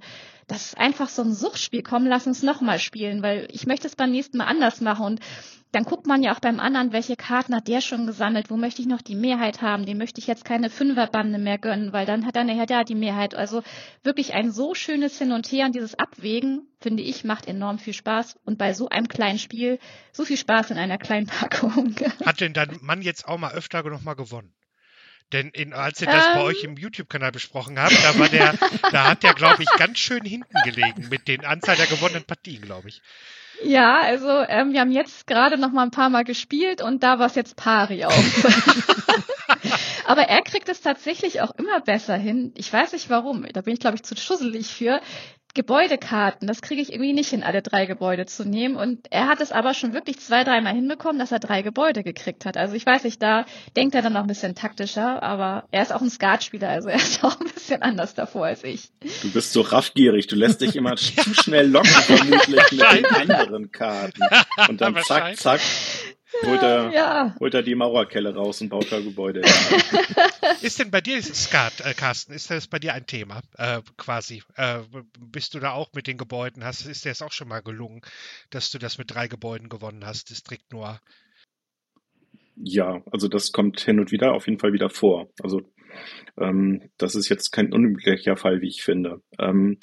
[0.53, 1.83] das ist einfach so ein Suchtspiel.
[1.83, 5.05] Komm, lass uns nochmal spielen, weil ich möchte es beim nächsten Mal anders machen.
[5.05, 5.19] Und
[5.71, 8.81] dann guckt man ja auch beim anderen, welche Karten hat der schon gesammelt, wo möchte
[8.81, 12.27] ich noch die Mehrheit haben, dem möchte ich jetzt keine Fünferbande mehr gönnen, weil dann
[12.27, 13.33] hat er nachher da die Mehrheit.
[13.33, 13.63] Also
[14.03, 17.93] wirklich ein so schönes Hin und Her und dieses Abwägen, finde ich, macht enorm viel
[17.93, 19.79] Spaß und bei so einem kleinen Spiel
[20.11, 21.95] so viel Spaß in einer kleinen Packung.
[22.23, 24.53] Hat denn dein Mann jetzt auch mal öfter noch mal gewonnen?
[25.31, 28.53] Denn in, als ihr das ähm, bei euch im YouTube-Kanal besprochen habt, da war der,
[28.91, 32.61] da hat der, glaube ich, ganz schön hinten gelegen mit den Anzahl der gewonnenen Partien,
[32.61, 33.01] glaube ich.
[33.63, 37.19] Ja, also ähm, wir haben jetzt gerade noch mal ein paar Mal gespielt und da
[37.19, 38.11] war es jetzt pari auch.
[40.05, 42.51] Aber er kriegt es tatsächlich auch immer besser hin.
[42.55, 43.45] Ich weiß nicht warum.
[43.53, 44.99] Da bin ich, glaube ich, zu schusselig für.
[45.55, 48.75] Gebäudekarten, das kriege ich irgendwie nicht hin, alle drei Gebäude zu nehmen.
[48.75, 52.45] Und er hat es aber schon wirklich zwei, dreimal hinbekommen, dass er drei Gebäude gekriegt
[52.45, 52.57] hat.
[52.57, 55.93] Also ich weiß nicht, da denkt er dann noch ein bisschen taktischer, aber er ist
[55.93, 58.89] auch ein Skatspieler, also er ist auch ein bisschen anders davor als ich.
[59.21, 63.71] Du bist so raffgierig, du lässt dich immer zu schnell locken, vermutlich mit den anderen
[63.71, 64.21] Karten.
[64.67, 65.61] Und dann zack, zack,
[66.45, 67.35] holt er, ja.
[67.39, 69.41] holt er die Mauerkelle raus und baut da Gebäude.
[70.61, 74.43] ist denn bei dir, Skat, äh, Carsten, ist das bei dir ein Thema äh, quasi?
[74.55, 74.79] Äh,
[75.19, 76.63] bist du da auch mit den Gebäuden?
[76.63, 78.01] Hast, ist dir das auch schon mal gelungen,
[78.49, 80.99] dass du das mit drei Gebäuden gewonnen hast, Distrikt Noir?
[82.55, 85.29] Ja, also das kommt hin und wieder auf jeden Fall wieder vor.
[85.41, 85.61] Also
[86.37, 89.21] ähm, das ist jetzt kein unüblicher Fall, wie ich finde.
[89.39, 89.79] Ähm,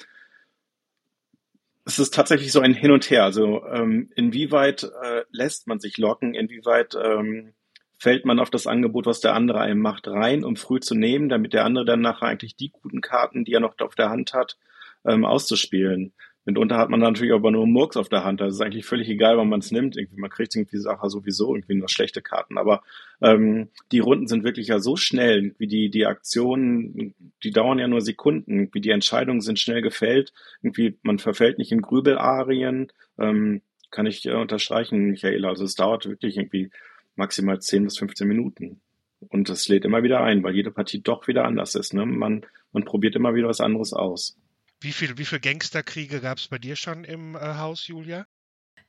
[1.91, 3.23] es ist tatsächlich so ein Hin und Her.
[3.23, 7.53] Also ähm, inwieweit äh, lässt man sich locken, inwieweit ähm,
[7.97, 11.29] fällt man auf das Angebot, was der andere einem macht, rein, um früh zu nehmen,
[11.29, 14.33] damit der andere dann nachher eigentlich die guten Karten, die er noch auf der Hand
[14.33, 14.57] hat,
[15.05, 16.13] ähm, auszuspielen.
[16.43, 18.41] Mitunter hat man natürlich aber nur Murks auf der Hand.
[18.41, 19.95] Das ist eigentlich völlig egal, wann man es nimmt.
[19.95, 22.57] Irgendwie, man kriegt irgendwie Sache sowieso irgendwie nur schlechte Karten.
[22.57, 22.81] Aber
[23.21, 27.87] ähm, die Runden sind wirklich ja so schnell, wie die, die Aktionen, die dauern ja
[27.87, 30.33] nur Sekunden, wie die Entscheidungen sind schnell gefällt.
[30.63, 32.91] Irgendwie, man verfällt nicht in Grübelarien.
[33.19, 35.49] Ähm, kann ich äh, unterstreichen, Michaela.
[35.49, 36.71] Also es dauert wirklich irgendwie
[37.15, 38.81] maximal 10 bis 15 Minuten.
[39.29, 41.93] Und das lädt immer wieder ein, weil jede Partie doch wieder anders ist.
[41.93, 42.05] Ne?
[42.05, 44.37] Man, man probiert immer wieder was anderes aus.
[44.81, 48.25] Wie viel, wie viel Gangsterkriege gab es bei dir schon im äh, Haus, Julia?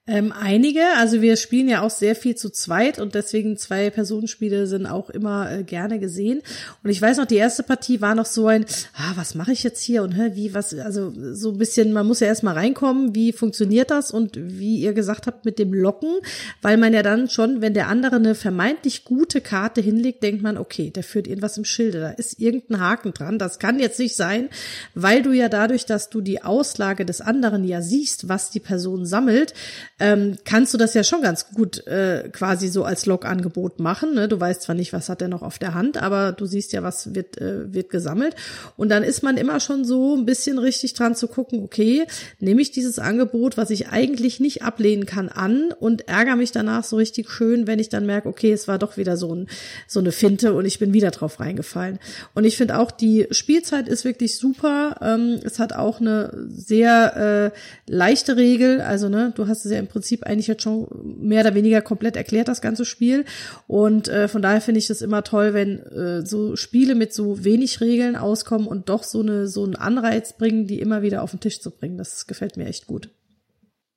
[0.09, 4.67] Ähm, einige, also wir spielen ja auch sehr viel zu zweit und deswegen zwei Personenspiele
[4.67, 6.43] sind auch immer äh, gerne gesehen.
[6.83, 9.63] Und ich weiß noch, die erste Partie war noch so ein, ah, was mache ich
[9.63, 13.15] jetzt hier und hä, wie, was, also so ein bisschen, man muss ja erstmal reinkommen,
[13.15, 16.17] wie funktioniert das und wie ihr gesagt habt mit dem Locken,
[16.63, 20.59] weil man ja dann schon, wenn der andere eine vermeintlich gute Karte hinlegt, denkt man,
[20.59, 24.17] okay, der führt irgendwas im Schilde, da ist irgendein Haken dran, das kann jetzt nicht
[24.17, 24.49] sein,
[24.97, 29.07] weil du ja dadurch, dass du die Auslage des anderen ja siehst, was die Person
[29.07, 29.55] sammelt,
[29.99, 34.15] ähm, kannst du das ja schon ganz gut äh, quasi so als Log-Angebot machen.
[34.15, 34.27] Ne?
[34.27, 36.83] Du weißt zwar nicht, was hat er noch auf der Hand, aber du siehst ja,
[36.83, 38.35] was wird, äh, wird gesammelt.
[38.77, 42.07] Und dann ist man immer schon so ein bisschen richtig dran zu gucken, okay,
[42.41, 46.85] nehme ich dieses Angebot, was ich eigentlich nicht ablehnen kann, an und ärgere mich danach
[46.85, 49.49] so richtig schön, wenn ich dann merke, okay, es war doch wieder so, ein,
[49.87, 51.99] so eine Finte und ich bin wieder drauf reingefallen.
[52.35, 54.97] Und ich finde auch, die Spielzeit ist wirklich super.
[55.01, 58.81] Ähm, es hat auch eine sehr äh, leichte Regel.
[58.81, 60.89] Also, ne, du hast es ja im Prinzip eigentlich jetzt schon
[61.21, 63.25] mehr oder weniger komplett erklärt, das ganze Spiel.
[63.67, 67.45] Und äh, von daher finde ich das immer toll, wenn äh, so Spiele mit so
[67.45, 71.31] wenig Regeln auskommen und doch so eine so einen Anreiz bringen, die immer wieder auf
[71.33, 71.99] den Tisch zu bringen.
[71.99, 73.11] Das gefällt mir echt gut.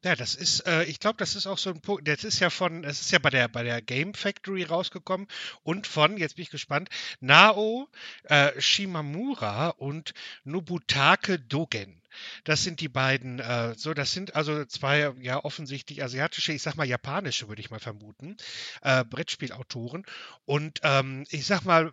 [0.05, 2.07] Ja, das ist, äh, ich glaube, das ist auch so ein Punkt.
[2.07, 5.27] Das ist ja von, es ist ja bei der bei der Game Factory rausgekommen
[5.63, 6.89] und von, jetzt bin ich gespannt,
[7.21, 7.89] Nao
[8.25, 12.03] äh, Shimamura und Nobutake Dogen.
[12.43, 16.75] Das sind die beiden, äh, so, das sind also zwei ja offensichtlich asiatische, ich sag
[16.75, 18.37] mal japanische, würde ich mal vermuten,
[18.81, 20.05] äh, Brettspielautoren.
[20.45, 21.91] Und ähm, ich sag mal,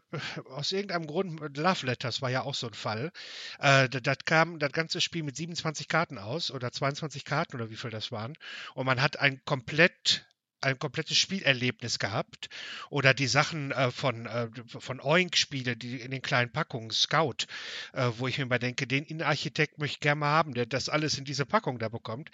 [0.51, 3.13] aus irgendeinem Grund, Love Letters war ja auch so ein Fall.
[3.59, 7.77] Äh, das kam das ganze Spiel mit 27 Karten aus oder 22 Karten oder wie
[7.77, 8.35] viel das waren.
[8.75, 10.27] Und man hat ein komplett
[10.63, 12.49] ein komplettes Spielerlebnis gehabt.
[12.91, 17.47] Oder die Sachen äh, von, äh, von Oink-Spiele, die in den kleinen Packungen, Scout,
[17.93, 20.89] äh, wo ich mir mal denke, den Innenarchitekt möchte ich gerne mal haben, der das
[20.89, 22.31] alles in diese Packung da bekommt.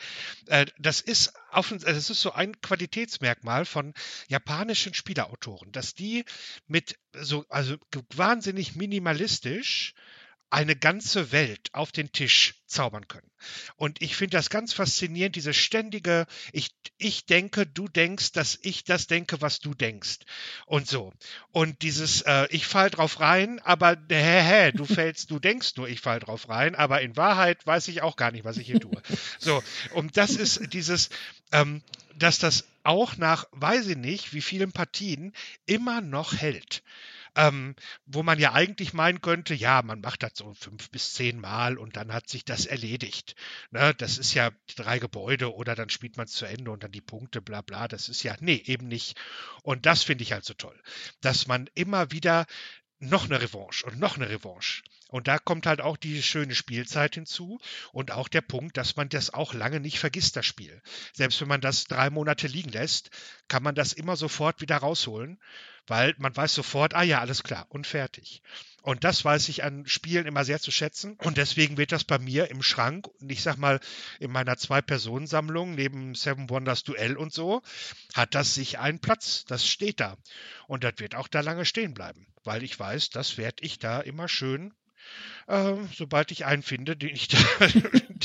[0.47, 3.95] Äh, das ist auf, das ist so ein Qualitätsmerkmal von
[4.29, 6.25] japanischen Spieleautoren, dass die
[6.67, 7.77] mit so, also
[8.15, 9.95] wahnsinnig minimalistisch
[10.51, 13.31] eine ganze Welt auf den Tisch zaubern können.
[13.77, 18.85] Und ich finde das ganz faszinierend, diese ständige, ich, ich denke, du denkst, dass ich
[18.85, 20.19] das denke, was du denkst.
[20.67, 21.13] Und so.
[21.51, 25.89] Und dieses, äh, ich fall drauf rein, aber hä, hä, du fällst, du denkst nur,
[25.89, 28.81] ich fall drauf rein, aber in Wahrheit weiß ich auch gar nicht, was ich hier
[28.81, 29.01] tue.
[29.39, 29.63] So.
[29.93, 31.11] Und das ist dieses,
[31.53, 31.83] ähm,
[32.17, 35.33] dass das auch nach, weiß ich nicht, wie vielen Partien
[35.67, 36.83] immer noch hält
[37.37, 37.75] ähm,
[38.07, 41.79] wo man ja eigentlich meinen könnte, ja, man macht das so fünf bis zehn Mal
[41.79, 43.35] und dann hat sich das erledigt.
[43.71, 46.93] Ne, das ist ja drei Gebäude oder dann spielt man es zu Ende und dann
[46.93, 47.89] die Punkte, bla bla.
[47.89, 49.19] Das ist ja, nee, eben nicht.
[49.63, 50.79] Und das finde ich halt so toll,
[51.21, 52.47] dass man immer wieder
[53.01, 54.83] noch eine Revanche und noch eine Revanche.
[55.09, 57.59] Und da kommt halt auch die schöne Spielzeit hinzu
[57.93, 60.81] und auch der Punkt, dass man das auch lange nicht vergisst, das Spiel.
[61.13, 63.11] Selbst wenn man das drei Monate liegen lässt,
[63.49, 65.39] kann man das immer sofort wieder rausholen
[65.89, 68.43] weil man weiß sofort, ah ja, alles klar und fertig.
[68.83, 71.17] Und das weiß ich an Spielen immer sehr zu schätzen.
[71.23, 73.81] Und deswegen wird das bei mir im Schrank, und ich sag mal,
[74.21, 77.63] in meiner Zwei-Personen-Sammlung, neben Seven Wonders Duell und so,
[78.15, 79.45] hat das sich einen Platz.
[79.47, 80.17] Das steht da.
[80.69, 84.01] Und das wird auch da lange stehen bleiben, weil ich weiß, das werde ich da
[84.01, 84.73] immer schön
[85.49, 87.39] äh, sobald ich einen finde, den ich da,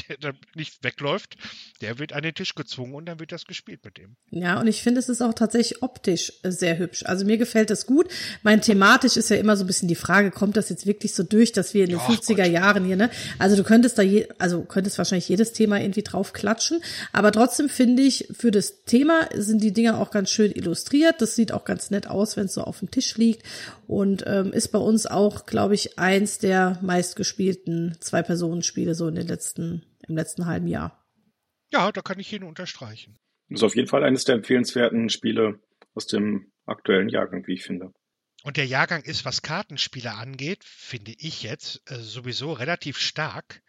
[0.10, 1.38] der da nicht wegläuft,
[1.82, 4.16] der wird an den Tisch gezwungen und dann wird das gespielt mit dem.
[4.30, 7.04] Ja, und ich finde, es ist auch tatsächlich optisch äh, sehr hübsch.
[7.06, 8.10] Also mir gefällt das gut.
[8.44, 11.24] Mein thematisch ist ja immer so ein bisschen die Frage, kommt das jetzt wirklich so
[11.24, 12.48] durch, dass wir in den oh, 50er Gott.
[12.48, 13.10] Jahren hier, ne?
[13.40, 16.82] Also du könntest da je, also könntest wahrscheinlich jedes Thema irgendwie drauf klatschen,
[17.14, 21.22] aber trotzdem finde ich, für das Thema sind die Dinger auch ganz schön illustriert.
[21.22, 23.44] Das sieht auch ganz nett aus, wenn es so auf dem Tisch liegt
[23.88, 29.28] und ähm, ist bei uns auch, glaube ich, eins der meistgespielten Zwei-Personen-Spiele so in den
[29.28, 31.06] letzten, im letzten halben Jahr.
[31.72, 33.18] Ja, da kann ich ihn unterstreichen.
[33.50, 35.60] Das ist auf jeden Fall eines der empfehlenswerten Spiele
[35.94, 37.92] aus dem aktuellen Jahrgang, wie ich finde.
[38.44, 43.62] Und der Jahrgang ist, was Kartenspiele angeht, finde ich jetzt äh, sowieso relativ stark.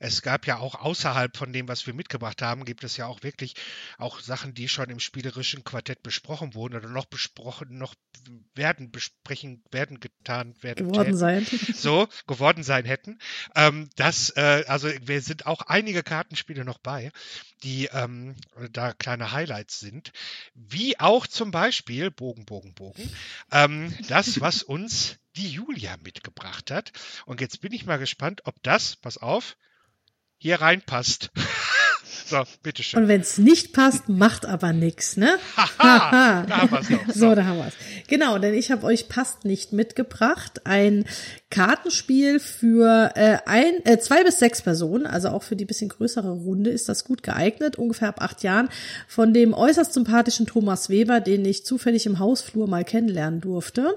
[0.00, 3.22] Es gab ja auch außerhalb von dem, was wir mitgebracht haben, gibt es ja auch
[3.22, 3.54] wirklich
[3.98, 7.94] auch Sachen, die schon im spielerischen Quartett besprochen wurden oder noch besprochen, noch
[8.54, 11.18] werden besprechen, werden getan werden geworden hätten.
[11.18, 11.46] sein.
[11.74, 13.18] So geworden sein hätten.
[13.54, 17.12] Ähm, das, äh, also wir sind auch einige Kartenspiele noch bei,
[17.62, 18.36] die ähm,
[18.72, 20.12] da kleine Highlights sind,
[20.54, 23.10] wie auch zum Beispiel Bogen, Bogen, Bogen.
[23.52, 26.92] Ähm, das, was uns die Julia mitgebracht hat.
[27.26, 29.56] Und jetzt bin ich mal gespannt, ob das, pass auf,
[30.40, 31.30] hier reinpasst.
[32.26, 33.02] So, bitteschön.
[33.02, 35.36] Und wenn es nicht passt, macht aber nix, ne?
[35.56, 37.06] Haha, da haben wir's noch.
[37.08, 37.20] So.
[37.20, 37.74] so, da haben wir's.
[38.08, 40.66] Genau, denn ich habe euch passt nicht mitgebracht.
[40.66, 41.04] Ein
[41.50, 46.30] Kartenspiel für äh, ein, äh, zwei bis sechs Personen, also auch für die bisschen größere
[46.30, 48.68] Runde ist das gut geeignet, ungefähr ab acht Jahren,
[49.08, 53.96] von dem äußerst sympathischen Thomas Weber, den ich zufällig im Hausflur mal kennenlernen durfte.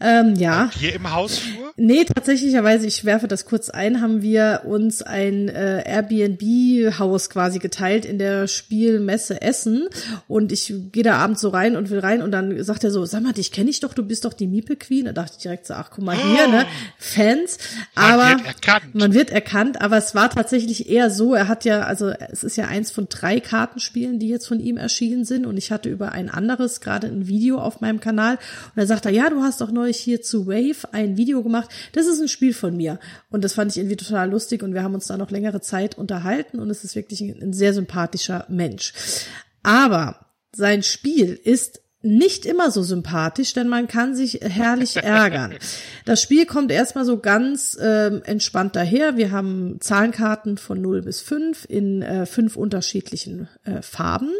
[0.00, 0.70] Ähm, ja.
[0.78, 1.72] Hier im Hausflur?
[1.76, 8.04] Nee, tatsächlicherweise, ich werfe das kurz ein, haben wir uns ein äh, Airbnb-Haus quasi geteilt
[8.04, 9.88] in der Spielmesse Essen.
[10.28, 13.04] Und ich gehe da abends so rein und will rein und dann sagt er so,
[13.04, 15.06] sag mal, dich kenne ich doch, du bist doch die Miepel Queen.
[15.06, 16.50] Da dachte ich direkt so, ach guck mal hier, oh.
[16.50, 16.66] ne?
[16.98, 17.58] Fans.
[17.94, 18.94] Aber man wird erkannt.
[18.94, 22.56] Man wird erkannt, aber es war tatsächlich eher so, er hat ja, also es ist
[22.56, 25.46] ja eins von drei Kartenspielen, die jetzt von ihm erschienen sind.
[25.46, 28.34] Und ich hatte über ein anderes gerade ein Video auf meinem Kanal.
[28.34, 31.70] Und da sagt er, ja, du hast doch neulich hier zu Wave ein Video gemacht.
[31.92, 32.98] Das ist ein Spiel von mir.
[33.30, 35.96] Und das fand ich irgendwie total lustig und wir haben uns da noch längere Zeit
[35.98, 38.92] unterhalten und es ist wirklich ein, ein sehr sympathischer Mensch.
[39.62, 45.54] Aber sein Spiel ist nicht immer so sympathisch, denn man kann sich herrlich ärgern.
[46.04, 49.16] Das Spiel kommt erstmal so ganz äh, entspannt daher.
[49.16, 54.30] Wir haben Zahlenkarten von 0 bis 5 in äh, fünf unterschiedlichen äh, Farben.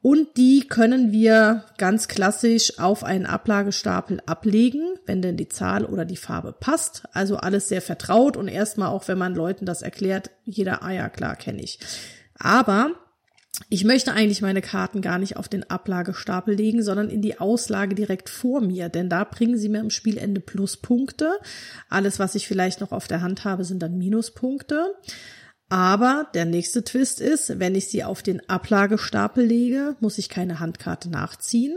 [0.00, 6.04] Und die können wir ganz klassisch auf einen Ablagestapel ablegen, wenn denn die Zahl oder
[6.04, 7.04] die Farbe passt.
[7.12, 11.08] Also alles sehr vertraut und erstmal auch, wenn man Leuten das erklärt, jeder, ah ja,
[11.08, 11.78] klar, kenne ich.
[12.38, 12.92] Aber
[13.68, 17.94] ich möchte eigentlich meine Karten gar nicht auf den Ablagestapel legen, sondern in die Auslage
[17.94, 21.38] direkt vor mir, denn da bringen sie mir am Spielende Pluspunkte.
[21.88, 24.94] Alles, was ich vielleicht noch auf der Hand habe, sind dann Minuspunkte.
[25.68, 30.60] Aber der nächste Twist ist, wenn ich sie auf den Ablagestapel lege, muss ich keine
[30.60, 31.76] Handkarte nachziehen.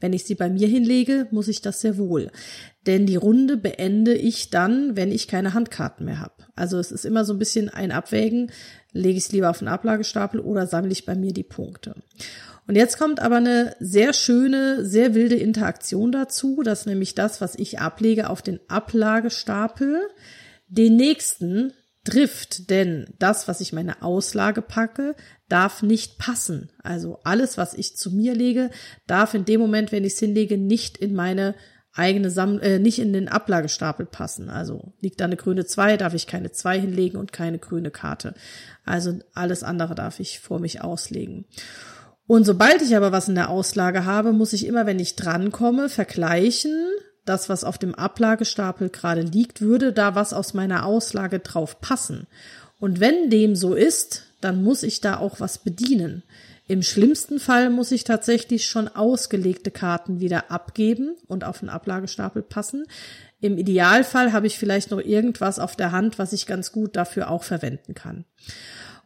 [0.00, 2.30] Wenn ich sie bei mir hinlege, muss ich das sehr wohl.
[2.86, 6.34] Denn die Runde beende ich dann, wenn ich keine Handkarten mehr habe.
[6.54, 8.50] Also es ist immer so ein bisschen ein Abwägen,
[8.92, 11.94] lege ich es lieber auf den Ablagestapel oder sammle ich bei mir die Punkte.
[12.66, 17.54] Und jetzt kommt aber eine sehr schöne, sehr wilde Interaktion dazu, dass nämlich das, was
[17.54, 20.00] ich ablege auf den Ablagestapel,
[20.68, 21.72] den nächsten
[22.04, 25.14] trifft, denn das, was ich meine Auslage packe,
[25.48, 26.70] darf nicht passen.
[26.82, 28.70] Also alles, was ich zu mir lege,
[29.06, 31.54] darf in dem Moment, wenn ich es hinlege, nicht in meine
[31.94, 34.50] eigene Sammlung, äh, nicht in den Ablagestapel passen.
[34.50, 38.34] Also liegt da eine grüne 2, darf ich keine 2 hinlegen und keine grüne Karte.
[38.84, 41.46] Also alles andere darf ich vor mich auslegen.
[42.26, 45.88] Und sobald ich aber was in der Auslage habe, muss ich immer, wenn ich drankomme,
[45.88, 46.72] vergleichen,
[47.24, 52.26] das, was auf dem Ablagestapel gerade liegt, würde da was aus meiner Auslage drauf passen.
[52.80, 56.22] Und wenn dem so ist, dann muss ich da auch was bedienen.
[56.66, 62.42] Im schlimmsten Fall muss ich tatsächlich schon ausgelegte Karten wieder abgeben und auf den Ablagestapel
[62.42, 62.86] passen.
[63.40, 67.30] Im Idealfall habe ich vielleicht noch irgendwas auf der Hand, was ich ganz gut dafür
[67.30, 68.24] auch verwenden kann.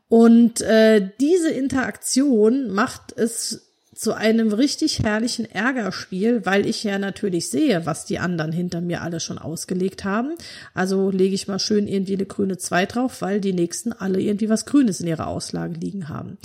[0.08, 7.50] Und äh, diese Interaktion macht es zu einem richtig herrlichen Ärgerspiel, weil ich ja natürlich
[7.50, 10.34] sehe, was die anderen hinter mir alle schon ausgelegt haben.
[10.72, 14.48] Also lege ich mal schön irgendwie eine grüne 2 drauf, weil die nächsten alle irgendwie
[14.48, 16.38] was Grünes in ihrer Auslage liegen haben.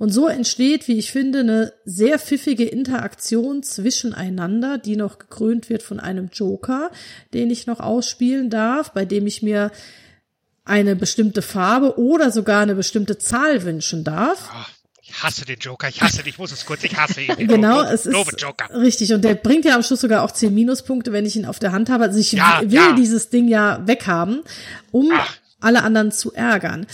[0.00, 5.82] Und so entsteht, wie ich finde, eine sehr pfiffige Interaktion zwischeneinander, die noch gekrönt wird
[5.82, 6.90] von einem Joker,
[7.34, 9.70] den ich noch ausspielen darf, bei dem ich mir
[10.64, 14.48] eine bestimmte Farbe oder sogar eine bestimmte Zahl wünschen darf.
[14.50, 14.70] Ach
[15.10, 17.36] ich hasse den Joker, ich hasse dich, ich muss es kurz, ich hasse ihn.
[17.48, 18.70] genau, es ist Joker.
[18.74, 19.12] richtig.
[19.12, 21.72] Und der bringt ja am Schluss sogar auch zehn Minuspunkte, wenn ich ihn auf der
[21.72, 22.04] Hand habe.
[22.04, 22.92] Also ich ja, will ja.
[22.92, 24.42] dieses Ding ja weghaben,
[24.92, 25.36] um Ach.
[25.60, 26.86] alle anderen zu ärgern.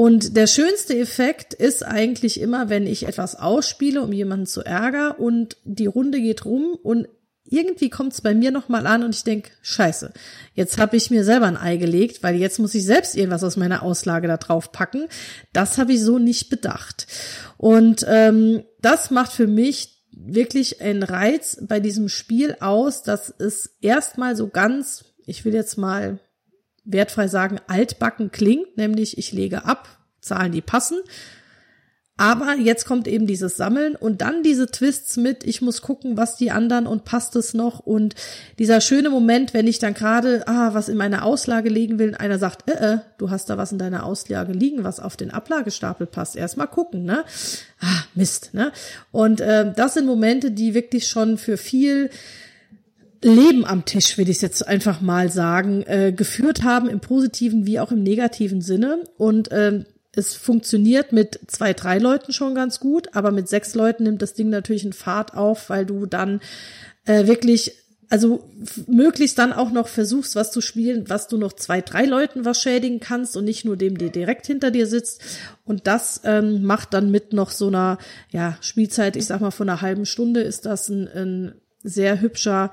[0.00, 5.12] Und der schönste Effekt ist eigentlich immer, wenn ich etwas ausspiele, um jemanden zu ärgern
[5.12, 7.06] und die Runde geht rum und
[7.44, 10.14] irgendwie kommt es bei mir nochmal an und ich denk, scheiße,
[10.54, 13.58] jetzt habe ich mir selber ein Ei gelegt, weil jetzt muss ich selbst irgendwas aus
[13.58, 15.06] meiner Auslage da drauf packen.
[15.52, 17.06] Das habe ich so nicht bedacht.
[17.58, 23.76] Und ähm, das macht für mich wirklich einen Reiz bei diesem Spiel aus, dass es
[23.82, 26.20] erstmal so ganz, ich will jetzt mal
[26.84, 29.88] wertfrei sagen, altbacken klingt, nämlich ich lege ab,
[30.20, 31.00] Zahlen, die passen,
[32.20, 36.36] aber jetzt kommt eben dieses Sammeln und dann diese Twists mit, ich muss gucken, was
[36.36, 38.14] die anderen und passt es noch und
[38.58, 42.38] dieser schöne Moment, wenn ich dann gerade, ah, was in meiner Auslage liegen will, einer
[42.38, 46.06] sagt, äh, äh, du hast da was in deiner Auslage liegen, was auf den Ablagestapel
[46.06, 46.36] passt.
[46.36, 47.24] Erstmal gucken, ne?
[47.80, 48.70] Ah, Mist, ne?
[49.12, 52.10] Und äh, das sind Momente, die wirklich schon für viel
[53.22, 57.78] Leben am Tisch, will ich jetzt einfach mal sagen, äh, geführt haben, im positiven wie
[57.78, 59.04] auch im negativen Sinne.
[59.18, 64.04] Und äh, es funktioniert mit zwei, drei Leuten schon ganz gut, aber mit sechs Leuten
[64.04, 66.40] nimmt das Ding natürlich einen Fahrt auf, weil du dann
[67.04, 67.74] äh, wirklich,
[68.08, 68.50] also
[68.86, 72.60] möglichst dann auch noch versuchst, was zu spielen, was du noch zwei, drei Leuten was
[72.60, 75.22] schädigen kannst und nicht nur dem, der direkt hinter dir sitzt.
[75.64, 77.98] Und das ähm, macht dann mit noch so einer
[78.30, 81.54] ja, Spielzeit, ich sag mal von einer halben Stunde, ist das ein, ein
[81.84, 82.72] sehr hübscher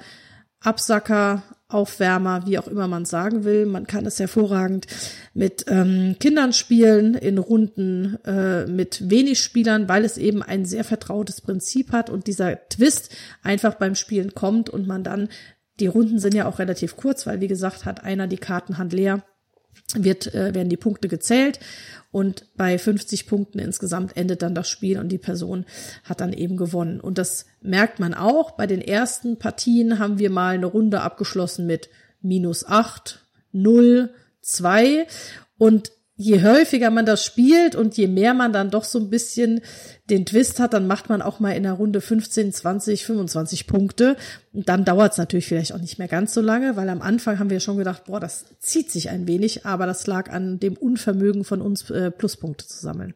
[0.67, 3.65] Absacker Aufwärmer, wie auch immer man sagen will.
[3.65, 4.87] Man kann es hervorragend
[5.33, 10.85] mit ähm, Kindern spielen, in Runden äh, mit wenig Spielern, weil es eben ein sehr
[10.85, 13.13] vertrautes Prinzip hat und dieser Twist
[13.43, 15.27] einfach beim Spielen kommt und man dann,
[15.81, 19.23] die Runden sind ja auch relativ kurz, weil wie gesagt hat einer die Kartenhand leer
[19.95, 21.59] wird, äh, werden die Punkte gezählt
[22.11, 25.65] und bei 50 Punkten insgesamt endet dann das Spiel und die Person
[26.03, 26.99] hat dann eben gewonnen.
[26.99, 28.51] Und das merkt man auch.
[28.51, 31.89] Bei den ersten Partien haben wir mal eine Runde abgeschlossen mit
[32.21, 34.09] minus 8, 0,
[34.41, 35.05] 2
[35.57, 39.61] und je häufiger man das spielt und je mehr man dann doch so ein bisschen
[40.09, 44.15] den Twist hat, dann macht man auch mal in der Runde 15, 20, 25 Punkte.
[44.51, 47.37] Und dann dauert es natürlich vielleicht auch nicht mehr ganz so lange, weil am Anfang
[47.37, 50.75] haben wir schon gedacht, boah, das zieht sich ein wenig, aber das lag an dem
[50.75, 53.13] Unvermögen von uns, äh, Pluspunkte zu sammeln.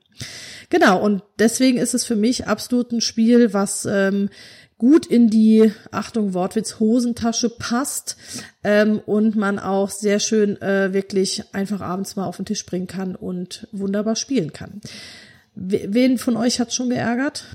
[0.69, 4.29] Genau, und deswegen ist es für mich absolut ein Spiel, was ähm,
[4.81, 8.17] gut in die, Achtung, Wortwitz, Hosentasche passt
[8.63, 12.87] ähm, und man auch sehr schön äh, wirklich einfach abends mal auf den Tisch bringen
[12.87, 14.81] kann und wunderbar spielen kann.
[15.53, 17.45] Wen von euch hat's schon geärgert?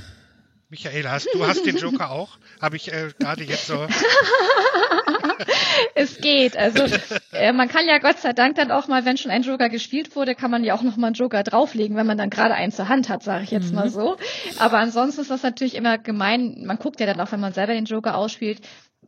[0.69, 2.39] Michael, hast, du hast den Joker auch?
[2.61, 3.75] Habe ich äh, gerade jetzt so.
[5.95, 6.57] es geht.
[6.57, 6.85] Also
[7.33, 10.17] äh, man kann ja Gott sei Dank dann auch mal, wenn schon ein Joker gespielt
[10.17, 12.73] wurde, kann man ja auch noch mal einen Joker drauflegen, wenn man dann gerade einen
[12.73, 13.77] zur Hand hat, sage ich jetzt mhm.
[13.77, 14.17] mal so.
[14.59, 16.65] Aber ansonsten ist das natürlich immer gemein.
[16.67, 18.61] Man guckt ja dann auch, wenn man selber den Joker ausspielt,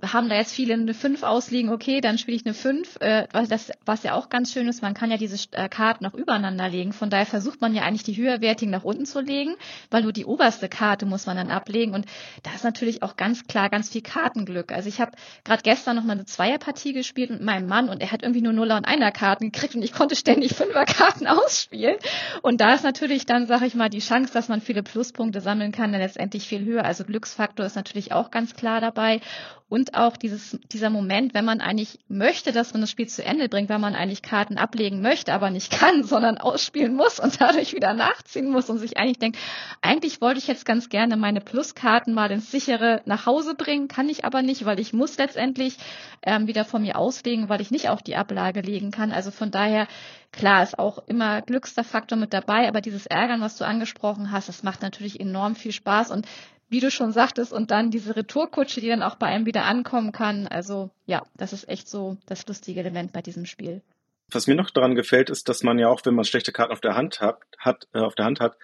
[0.02, 3.48] haben da jetzt viele eine 5 ausliegen, okay, dann spiele ich eine 5, äh, was,
[3.48, 6.68] das, was ja auch ganz schön ist, man kann ja diese äh, Karten noch übereinander
[6.68, 9.56] legen, von daher versucht man ja eigentlich die höherwertigen nach unten zu legen,
[9.90, 12.06] weil nur die oberste Karte muss man dann ablegen und
[12.42, 14.72] da ist natürlich auch ganz klar ganz viel Kartenglück.
[14.72, 15.12] Also ich habe
[15.44, 18.52] gerade gestern noch mal eine Zweierpartie gespielt mit meinem Mann und er hat irgendwie nur
[18.52, 21.96] Nuller und Einer Karten gekriegt und ich konnte ständig Fünferkarten ausspielen
[22.42, 25.72] und da ist natürlich dann, sage ich mal, die Chance, dass man viele Pluspunkte sammeln
[25.72, 26.84] kann, dann letztendlich viel höher.
[26.84, 29.20] Also Glücksfaktor ist natürlich auch ganz klar dabei
[29.68, 33.48] und auch dieses, dieser Moment, wenn man eigentlich möchte, dass man das Spiel zu Ende
[33.48, 37.74] bringt, wenn man eigentlich Karten ablegen möchte, aber nicht kann, sondern ausspielen muss und dadurch
[37.74, 39.38] wieder nachziehen muss und sich eigentlich denkt,
[39.82, 44.08] eigentlich wollte ich jetzt ganz gerne meine Pluskarten mal ins sichere nach Hause bringen, kann
[44.08, 45.76] ich aber nicht, weil ich muss letztendlich
[46.22, 49.12] ähm, wieder von mir auslegen, weil ich nicht auf die Ablage legen kann.
[49.12, 49.88] Also von daher
[50.30, 54.48] Klar, ist auch immer glückster Faktor mit dabei, aber dieses Ärgern, was du angesprochen hast,
[54.48, 56.26] das macht natürlich enorm viel Spaß und
[56.68, 60.12] wie du schon sagtest, und dann diese Retourkutsche, die dann auch bei einem wieder ankommen
[60.12, 60.46] kann.
[60.46, 63.82] Also ja, das ist echt so das lustige Element bei diesem Spiel.
[64.30, 66.80] Was mir noch daran gefällt, ist, dass man ja auch, wenn man schlechte Karten auf
[66.80, 68.56] der Hand hat, hat äh, auf der Hand hat,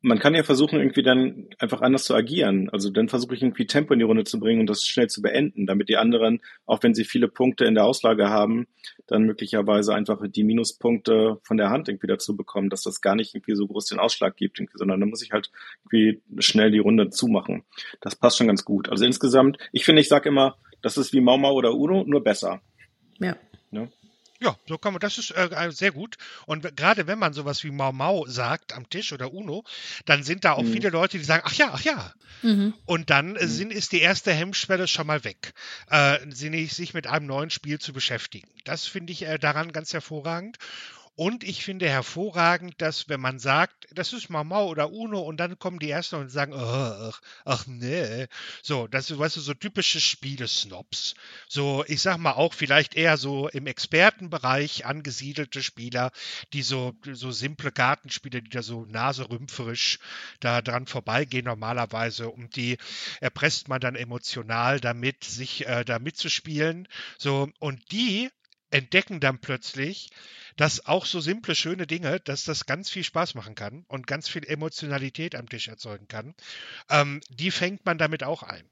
[0.00, 2.68] man kann ja versuchen, irgendwie dann einfach anders zu agieren.
[2.70, 5.22] Also dann versuche ich irgendwie Tempo in die Runde zu bringen und das schnell zu
[5.22, 8.66] beenden, damit die anderen, auch wenn sie viele Punkte in der Auslage haben,
[9.06, 13.34] dann möglicherweise einfach die Minuspunkte von der Hand irgendwie dazu bekommen, dass das gar nicht
[13.34, 15.50] irgendwie so groß den Ausschlag gibt, sondern dann muss ich halt
[15.84, 17.64] irgendwie schnell die Runde zumachen.
[18.00, 18.88] Das passt schon ganz gut.
[18.88, 22.22] Also insgesamt, ich finde, ich sage immer, das ist wie Mau Mau oder Uno, nur
[22.22, 22.60] besser.
[23.18, 23.36] Ja.
[23.70, 23.90] Ne?
[24.42, 26.16] Ja, so kann man, das ist äh, sehr gut.
[26.46, 29.62] Und gerade wenn man sowas wie Mau Mau sagt am Tisch oder Uno,
[30.04, 30.72] dann sind da auch mhm.
[30.72, 32.12] viele Leute, die sagen, ach ja, ach ja.
[32.42, 32.74] Mhm.
[32.84, 35.54] Und dann äh, sind, ist die erste Hemmschwelle schon mal weg,
[35.90, 38.48] äh, sich mit einem neuen Spiel zu beschäftigen.
[38.64, 40.58] Das finde ich äh, daran ganz hervorragend.
[41.14, 45.58] Und ich finde hervorragend, dass wenn man sagt, das ist Mamau oder Uno und dann
[45.58, 48.26] kommen die Ersten und sagen, ach, ach nee.
[48.62, 51.14] So, das ist, weißt du, so typische Spielesnobs.
[51.48, 56.12] So, ich sag mal auch vielleicht eher so im Expertenbereich angesiedelte Spieler,
[56.54, 59.98] die so, so simple Kartenspiele, die da so naserümpferisch
[60.40, 62.78] da dran vorbeigehen normalerweise und die
[63.20, 66.88] erpresst man dann emotional damit, sich äh, da mitzuspielen.
[67.18, 68.30] So, und die
[68.72, 70.10] entdecken dann plötzlich,
[70.56, 74.28] dass auch so simple, schöne Dinge, dass das ganz viel Spaß machen kann und ganz
[74.28, 76.34] viel Emotionalität am Tisch erzeugen kann.
[76.90, 78.68] Ähm, die fängt man damit auch ein.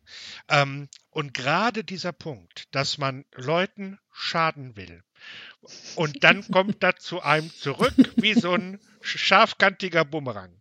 [0.48, 5.02] Ähm, und gerade dieser Punkt, dass man Leuten schaden will
[5.96, 10.52] und dann kommt da zu einem zurück wie so ein scharfkantiger Bumerang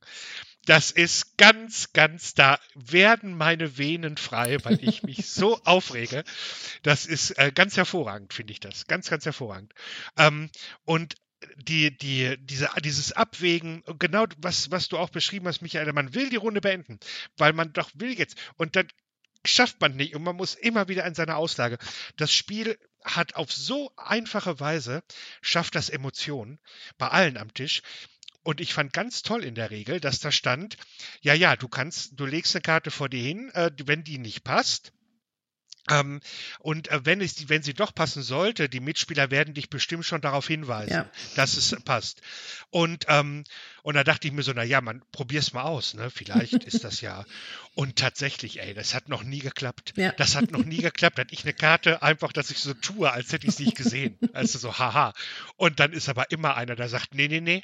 [0.66, 6.24] das ist ganz, ganz, da werden meine Venen frei, weil ich mich so aufrege.
[6.84, 8.88] Das ist äh, ganz hervorragend, finde ich das.
[8.88, 9.74] Ganz, ganz hervorragend.
[10.18, 10.50] Ähm,
[10.86, 11.16] und
[11.56, 16.30] die, die, diese, dieses Abwägen, genau was, was du auch beschrieben hast, Michael, man will
[16.30, 17.00] die Runde beenden,
[17.38, 18.38] weil man doch will jetzt.
[18.58, 18.88] Und dann
[19.46, 21.78] schafft man nicht und man muss immer wieder in seine Auslage.
[22.18, 25.04] Das Spiel hat auf so einfache Weise,
[25.42, 26.60] schafft das Emotionen
[26.98, 27.82] bei allen am Tisch.
[28.50, 30.76] Und ich fand ganz toll in der Regel, dass da stand,
[31.22, 34.44] ja, ja, du kannst, du legst eine Karte vor dir hin, äh, wenn die nicht
[34.44, 34.92] passt,
[35.88, 36.20] ähm,
[36.58, 40.22] und äh, wenn, es, wenn sie doch passen sollte, die Mitspieler werden dich bestimmt schon
[40.22, 41.12] darauf hinweisen, ja.
[41.36, 42.22] dass es passt.
[42.72, 43.44] Und, ähm,
[43.84, 46.10] und da dachte ich mir so, na ja, man, probier's mal aus, ne?
[46.10, 47.26] Vielleicht ist das ja.
[47.76, 49.94] Und tatsächlich, ey, das hat noch nie geklappt.
[49.96, 50.12] Ja.
[50.14, 51.20] Das hat noch nie geklappt.
[51.20, 54.18] Hatte ich eine Karte einfach, dass ich so tue, als hätte ich es nicht gesehen.
[54.34, 55.14] Also so, haha.
[55.56, 57.64] Und dann ist aber immer einer, der sagt, nee, nee, nee,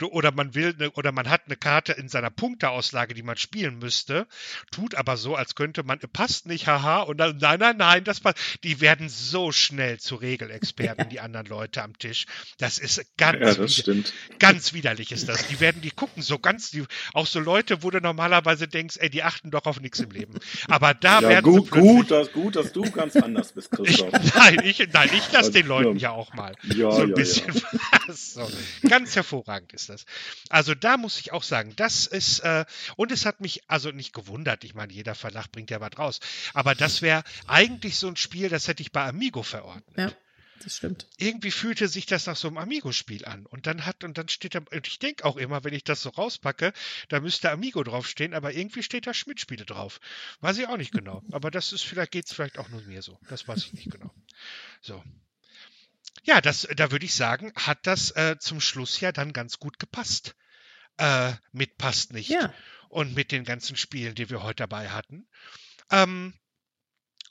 [0.00, 3.78] oder man will ne, oder man hat eine Karte in seiner Punkteauslage, die man spielen
[3.78, 4.26] müsste,
[4.70, 8.20] tut aber so, als könnte man, passt nicht, haha, und dann, nein, nein, nein, das
[8.20, 8.38] passt.
[8.64, 12.26] Die werden so schnell zu Regelexperten, die anderen Leute am Tisch.
[12.58, 14.12] Das ist ganz, ja, das stimmt.
[14.38, 15.46] ganz widerlich ist das.
[15.48, 19.10] Die werden, die gucken so ganz, die, auch so Leute, wo du normalerweise denkst, ey,
[19.10, 20.38] die achten doch auf nichts im Leben.
[20.68, 24.08] Aber da ja, werden gut, sie gut, dass, gut, dass du ganz anders bist, Christoph.
[24.12, 27.54] Ich, nein, ich, nein, ich lasse den Leuten ja auch mal ja, so ein bisschen
[28.06, 28.34] was.
[28.34, 28.48] So.
[28.88, 30.04] Ganz hervorragend ist das.
[30.48, 32.64] Also da muss ich auch sagen, das ist, äh,
[32.96, 36.20] und es hat mich also nicht gewundert, ich meine, jeder Verlag bringt ja was raus,
[36.54, 39.96] aber das wäre eigentlich so ein Spiel, das hätte ich bei Amigo verordnet.
[39.96, 40.12] Ja.
[40.62, 41.06] das stimmt.
[41.16, 43.46] Irgendwie fühlte sich das nach so einem Amigo-Spiel an.
[43.46, 46.02] Und dann hat, und dann steht da, und ich denke auch immer, wenn ich das
[46.02, 46.72] so rauspacke,
[47.08, 50.00] da müsste Amigo draufstehen, aber irgendwie steht da Schmidt-Spiele drauf.
[50.40, 51.22] Weiß ich auch nicht genau.
[51.32, 53.18] Aber das ist, vielleicht geht es vielleicht auch nur mir so.
[53.28, 54.10] Das weiß ich nicht genau.
[54.82, 55.02] So.
[56.22, 59.78] Ja, das, da würde ich sagen, hat das äh, zum Schluss ja dann ganz gut
[59.78, 60.34] gepasst.
[60.98, 62.28] Äh, mit passt nicht.
[62.28, 62.52] Ja.
[62.88, 65.28] Und mit den ganzen Spielen, die wir heute dabei hatten.
[65.90, 66.34] Ähm,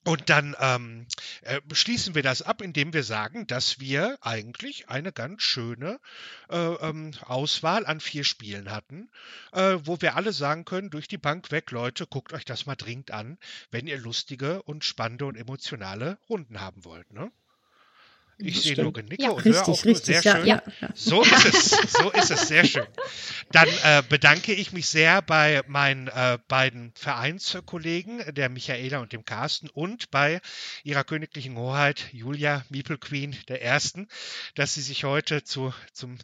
[0.06, 1.08] und dann ähm,
[1.42, 6.00] äh, schließen wir das ab, indem wir sagen, dass wir eigentlich eine ganz schöne
[6.50, 9.12] äh, ähm, Auswahl an vier Spielen hatten,
[9.52, 12.76] äh, wo wir alle sagen können, durch die Bank weg, Leute, guckt euch das mal
[12.76, 13.38] dringend an,
[13.72, 17.12] wenn ihr lustige und spannende und emotionale Runden haben wollt.
[17.12, 17.30] Ne?
[18.42, 19.30] Ich sehe nur Genicke Ja.
[19.32, 20.46] und höre auch nur richtig, sehr ja, schön.
[20.48, 20.90] ja, ja.
[20.96, 22.88] So ist es, so ist es, sehr schön.
[23.52, 29.26] Dann äh, bedanke ich mich sehr bei meinen äh, beiden Vereinskollegen, der Michaela und dem
[29.26, 30.40] Carsten, und bei
[30.84, 34.08] ihrer königlichen Hoheit Julia Miepel Queen der Ersten,
[34.56, 36.18] dass sie sich heute zu, zum,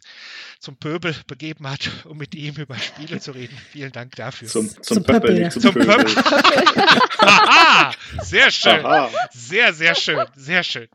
[0.58, 3.56] zum Pöbel begeben hat, um mit ihm über Spiele zu reden.
[3.72, 4.48] Vielen Dank dafür.
[4.48, 6.06] Zum, zum, Zum Pöppel, nicht zum, Zum Pöbel.
[7.18, 7.92] Aha,
[8.22, 8.84] sehr schön.
[8.86, 9.10] Aha.
[9.32, 10.88] Sehr, sehr schön, sehr schön.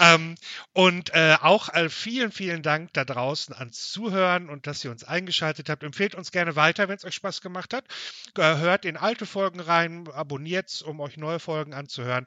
[0.00, 0.36] Ähm,
[0.72, 5.04] und äh, auch äh, vielen, vielen Dank da draußen ans Zuhören und dass ihr uns
[5.04, 5.82] eingeschaltet habt.
[5.82, 7.84] Empfehlt uns gerne weiter, wenn es euch Spaß gemacht hat.
[8.36, 12.26] Äh, hört in alte Folgen rein, abonniert's, um euch neue Folgen anzuhören.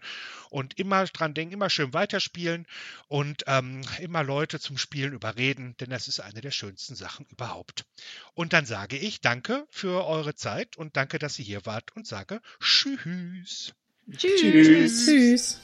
[0.49, 2.67] Und immer dran denken, immer schön weiterspielen
[3.07, 7.85] und ähm, immer Leute zum Spielen überreden, denn das ist eine der schönsten Sachen überhaupt.
[8.33, 12.07] Und dann sage ich danke für eure Zeit und danke, dass ihr hier wart und
[12.07, 13.73] sage Tschüss.
[14.15, 15.05] Tschüss.
[15.05, 15.61] Tschüss.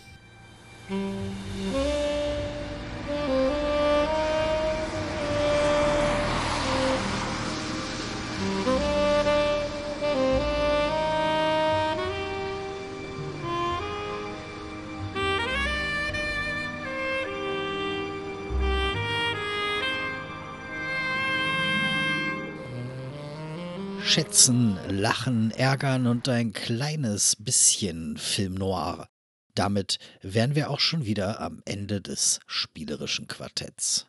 [24.13, 29.07] Schätzen, Lachen, Ärgern und ein kleines bisschen Film Noir.
[29.55, 34.05] Damit wären wir auch schon wieder am Ende des spielerischen Quartetts.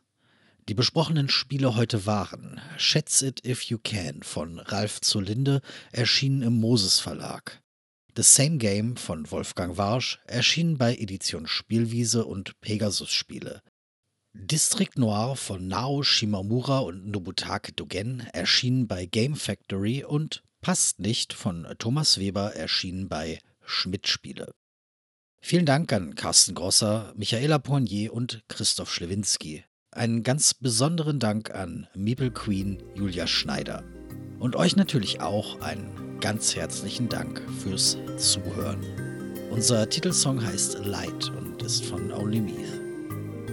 [0.69, 6.61] Die besprochenen Spiele heute waren Schätz It If You Can von Ralf Zolinde, erschienen im
[6.61, 7.63] Moses Verlag.
[8.15, 13.63] The Same Game von Wolfgang Warsch, erschienen bei Edition Spielwiese und Pegasus Spiele.
[14.35, 21.35] District Noir von Nao Shimamura und Nobutake Dogen erschienen bei Game Factory und Passt nicht
[21.35, 24.55] von Thomas Weber erschienen bei Schmidt Spiele.
[25.43, 29.63] Vielen Dank an Carsten Grosser, Michaela Poignier und Christoph Schlewinski.
[29.91, 33.85] Einen ganz besonderen Dank an Meeple Queen Julia Schneider.
[34.39, 38.83] Und euch natürlich auch einen ganz herzlichen Dank fürs Zuhören.
[39.51, 42.84] Unser Titelsong heißt Light und ist von Only Meath.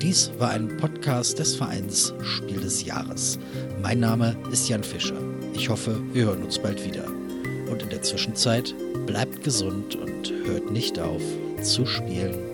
[0.02, 3.38] Dies war ein Podcast des Vereins Spiel des Jahres.
[3.84, 5.22] Mein Name ist Jan Fischer.
[5.54, 7.06] Ich hoffe, wir hören uns bald wieder.
[7.70, 8.74] Und in der Zwischenzeit
[9.06, 11.22] bleibt gesund und hört nicht auf
[11.62, 12.51] zu spielen.